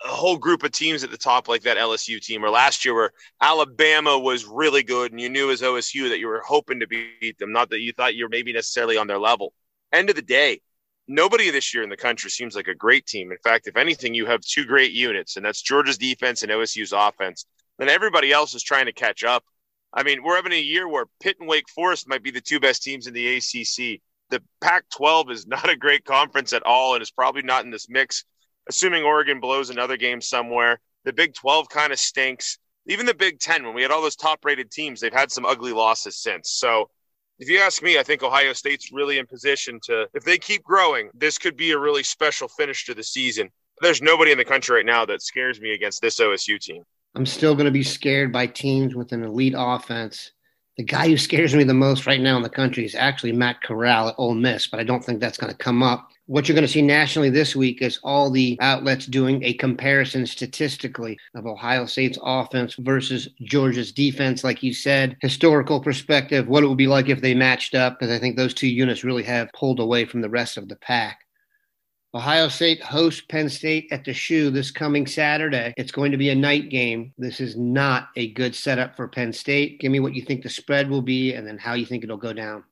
a 0.05 0.09
whole 0.09 0.37
group 0.37 0.63
of 0.63 0.71
teams 0.71 1.03
at 1.03 1.11
the 1.11 1.19
top 1.19 1.49
like 1.49 1.63
that 1.63 1.77
LSU 1.77 2.21
team 2.21 2.45
or 2.45 2.51
last 2.51 2.85
year 2.85 2.95
where 2.95 3.11
Alabama 3.41 4.19
was 4.19 4.45
really 4.45 4.83
good 4.83 5.11
and 5.11 5.21
you 5.21 5.29
knew 5.29 5.51
as 5.51 5.61
OSU 5.61 6.09
that 6.09 6.19
you 6.19 6.29
were 6.29 6.43
hoping 6.47 6.81
to 6.81 6.87
beat 6.87 7.39
them, 7.39 7.53
not 7.53 7.71
that 7.71 7.81
you 7.81 7.93
thought 7.93 8.15
you 8.15 8.25
were 8.25 8.29
maybe 8.29 8.53
necessarily 8.53 8.97
on 8.97 9.09
their 9.09 9.19
level. 9.19 9.53
End 9.93 10.09
of 10.09 10.17
the 10.17 10.23
day, 10.23 10.61
nobody 11.09 11.51
this 11.51 11.75
year 11.75 11.83
in 11.83 11.91
the 11.91 11.97
country 11.97 12.31
seems 12.31 12.55
like 12.55 12.69
a 12.69 12.75
great 12.75 13.07
team. 13.07 13.33
In 13.33 13.39
fact, 13.39 13.67
if 13.67 13.77
anything, 13.77 14.15
you 14.15 14.27
have 14.27 14.41
two 14.43 14.65
great 14.65 14.93
units, 14.93 15.37
and 15.37 15.45
that's 15.45 15.63
Georgia's 15.63 15.99
defense 15.99 16.43
and 16.43 16.53
OSU's 16.53 16.93
offense. 16.93 17.47
Then 17.79 17.89
everybody 17.89 18.33
else 18.33 18.55
is 18.55 18.63
trying 18.63 18.87
to 18.87 18.93
catch 18.93 19.25
up. 19.25 19.45
I 19.93 20.03
mean, 20.03 20.23
we're 20.23 20.37
having 20.37 20.53
a 20.53 20.61
year 20.61 20.87
where 20.87 21.07
Pitt 21.21 21.39
and 21.41 21.49
Wake 21.49 21.69
Forest 21.71 22.09
might 22.09 22.23
be 22.23 22.31
the 22.31 22.41
two 22.41 22.61
best 22.61 22.83
teams 22.83 23.07
in 23.07 23.15
the 23.15 23.37
ACC. 23.37 24.01
The 24.31 24.43
Pac 24.61 24.85
12 24.95 25.31
is 25.31 25.47
not 25.47 25.71
a 25.71 25.77
great 25.77 26.05
conference 26.05 26.53
at 26.53 26.65
all 26.65 26.95
and 26.95 27.03
is 27.03 27.11
probably 27.11 27.43
not 27.43 27.65
in 27.65 27.71
this 27.71 27.89
mix 27.89 28.25
assuming 28.69 29.03
Oregon 29.03 29.41
blows 29.41 29.71
another 29.71 29.97
game 29.97 30.21
somewhere. 30.21 30.81
The 31.05 31.13
Big 31.13 31.35
12 31.35 31.69
kind 31.69 31.93
of 31.93 31.99
stinks. 31.99 32.59
Even 32.87 33.07
the 33.07 33.15
Big 33.15 33.39
10, 33.39 33.65
when 33.65 33.75
we 33.75 33.83
had 33.83 33.91
all 33.91 34.03
those 34.03 34.17
top 34.17 34.45
rated 34.45 34.71
teams, 34.71 35.01
they've 35.01 35.13
had 35.13 35.31
some 35.31 35.45
ugly 35.45 35.73
losses 35.73 36.17
since. 36.17 36.51
So 36.51 36.91
if 37.39 37.49
you 37.49 37.61
ask 37.61 37.83
me, 37.83 37.99
I 37.99 38.03
think 38.03 38.23
Ohio 38.23 38.53
State's 38.53 38.91
really 38.93 39.19
in 39.19 39.27
position 39.27 39.79
to, 39.85 40.07
if 40.15 40.25
they 40.25 40.39
keep 40.39 40.65
growing, 40.65 41.11
this 41.15 41.39
could 41.39 41.57
be 41.57 41.71
a 41.71 41.79
really 41.79 42.03
special 42.03 42.49
finish 42.49 42.85
to 42.87 42.95
the 42.95 43.03
season. 43.03 43.51
There's 43.81 44.03
nobody 44.03 44.33
in 44.33 44.39
the 44.39 44.45
country 44.45 44.77
right 44.77 44.87
now 44.87 45.05
that 45.07 45.23
scares 45.23 45.61
me 45.61 45.73
against 45.73 46.01
this 46.01 46.19
OSU 46.19 46.59
team. 46.59 46.83
I'm 47.15 47.27
still 47.27 47.55
going 47.55 47.67
to 47.67 47.71
be 47.71 47.85
scared 47.85 48.33
by 48.33 48.47
teams 48.47 48.95
with 48.95 49.13
an 49.13 49.23
elite 49.23 49.55
offense. 49.57 50.33
The 50.77 50.85
guy 50.85 51.09
who 51.09 51.17
scares 51.17 51.55
me 51.55 51.65
the 51.65 51.75
most 51.75 52.07
right 52.07 52.21
now 52.21 52.37
in 52.37 52.43
the 52.43 52.49
country 52.49 52.85
is 52.85 52.95
actually 52.95 53.33
Matt 53.33 53.63
Corral 53.63 54.09
at 54.09 54.15
Ole 54.19 54.35
Miss, 54.35 54.67
but 54.67 54.81
I 54.81 54.85
don't 54.85 55.05
think 55.05 55.21
that's 55.21 55.39
going 55.39 55.53
to 55.53 55.59
come 55.59 55.83
up 55.83 56.11
what 56.29 56.47
you're 56.47 56.55
going 56.55 56.67
to 56.67 56.73
see 56.73 56.83
nationally 56.83 57.31
this 57.31 57.57
week 57.57 57.81
is 57.81 57.99
all 58.05 58.31
the 58.31 58.59
outlets 58.61 59.07
doing 59.07 59.43
a 59.43 59.55
comparison 59.55 60.27
statistically 60.27 61.19
of 61.35 61.47
Ohio 61.47 61.87
State's 61.87 62.19
offense 62.23 62.75
versus 62.79 63.31
Georgia's 63.45 63.93
defense. 63.93 64.45
Like 64.45 64.63
you 64.63 64.75
said, 64.75 65.17
historical 65.23 65.81
perspective, 65.81 66.47
what 66.47 66.63
it 66.63 66.67
would 66.67 66.77
be 66.77 66.87
like 66.87 67.09
if 67.09 67.23
they 67.23 67.35
matched 67.35 67.75
up, 67.75 67.99
because 67.99 68.15
I 68.15 68.19
think 68.19 68.37
those 68.37 68.53
two 68.53 68.69
units 68.69 69.05
really 69.05 69.23
have 69.23 69.51
pulled 69.55 69.81
away 69.81 70.05
from 70.05 70.21
the 70.21 70.29
rest 70.29 70.59
of 70.59 70.69
the 70.69 70.77
pack. 70.77 71.21
Ohio 72.15 72.49
State 72.49 72.83
hosts 72.83 73.23
Penn 73.31 73.49
State 73.49 73.89
at 73.91 74.05
the 74.05 74.13
shoe 74.13 74.51
this 74.51 74.71
coming 74.71 75.07
Saturday. 75.07 75.73
It's 75.79 75.93
going 75.93 76.13
to 76.13 76.19
be 76.19 76.29
a 76.29 76.35
night 76.35 76.69
game. 76.69 77.15
This 77.17 77.41
is 77.41 77.57
not 77.57 78.09
a 78.17 78.33
good 78.33 78.55
setup 78.55 78.97
for 78.97 79.09
Penn 79.09 79.33
State. 79.33 79.81
Give 79.81 79.91
me 79.91 80.01
what 80.01 80.15
you 80.15 80.21
think 80.21 80.43
the 80.43 80.51
spread 80.51 80.91
will 80.91 81.03
be 81.03 81.33
and 81.33 81.47
then 81.47 81.57
how 81.57 81.73
you 81.73 81.87
think 81.87 82.05
it'll 82.05 82.19
go 82.19 82.35
down. 82.35 82.65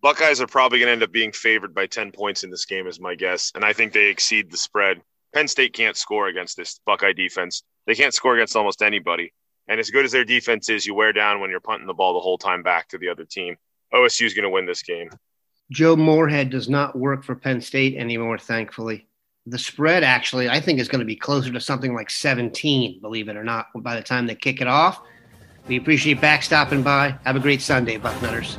Buckeyes 0.00 0.40
are 0.40 0.46
probably 0.46 0.78
going 0.78 0.88
to 0.88 0.92
end 0.92 1.02
up 1.02 1.12
being 1.12 1.32
favored 1.32 1.74
by 1.74 1.86
10 1.86 2.12
points 2.12 2.44
in 2.44 2.50
this 2.50 2.64
game, 2.64 2.86
is 2.86 3.00
my 3.00 3.14
guess. 3.14 3.50
And 3.54 3.64
I 3.64 3.72
think 3.72 3.92
they 3.92 4.06
exceed 4.06 4.50
the 4.50 4.56
spread. 4.56 5.02
Penn 5.34 5.48
State 5.48 5.72
can't 5.72 5.96
score 5.96 6.28
against 6.28 6.56
this 6.56 6.80
Buckeye 6.86 7.12
defense. 7.12 7.64
They 7.86 7.94
can't 7.94 8.14
score 8.14 8.36
against 8.36 8.54
almost 8.54 8.82
anybody. 8.82 9.32
And 9.66 9.80
as 9.80 9.90
good 9.90 10.04
as 10.04 10.12
their 10.12 10.24
defense 10.24 10.70
is, 10.70 10.86
you 10.86 10.94
wear 10.94 11.12
down 11.12 11.40
when 11.40 11.50
you're 11.50 11.60
punting 11.60 11.86
the 11.86 11.94
ball 11.94 12.14
the 12.14 12.20
whole 12.20 12.38
time 12.38 12.62
Bax 12.62 12.88
to 12.88 12.98
the 12.98 13.08
other 13.08 13.24
team. 13.24 13.56
OSU 13.92 14.24
is 14.24 14.34
going 14.34 14.44
to 14.44 14.50
win 14.50 14.66
this 14.66 14.82
game. 14.82 15.10
Joe 15.70 15.96
Moorhead 15.96 16.48
does 16.48 16.68
not 16.68 16.96
work 16.96 17.24
for 17.24 17.34
Penn 17.34 17.60
State 17.60 17.96
anymore, 17.96 18.38
thankfully. 18.38 19.06
The 19.46 19.58
spread, 19.58 20.04
actually, 20.04 20.48
I 20.48 20.60
think 20.60 20.78
is 20.78 20.88
going 20.88 21.00
to 21.00 21.06
be 21.06 21.16
closer 21.16 21.52
to 21.52 21.60
something 21.60 21.94
like 21.94 22.08
17, 22.08 23.00
believe 23.00 23.28
it 23.28 23.36
or 23.36 23.44
not, 23.44 23.66
by 23.76 23.96
the 23.96 24.02
time 24.02 24.26
they 24.26 24.34
kick 24.34 24.60
it 24.60 24.66
off. 24.66 25.00
We 25.66 25.76
appreciate 25.76 26.20
back 26.20 26.42
stopping 26.42 26.82
by. 26.82 27.18
Have 27.24 27.36
a 27.36 27.40
great 27.40 27.60
Sunday, 27.60 27.98
Bucknutters. 27.98 28.58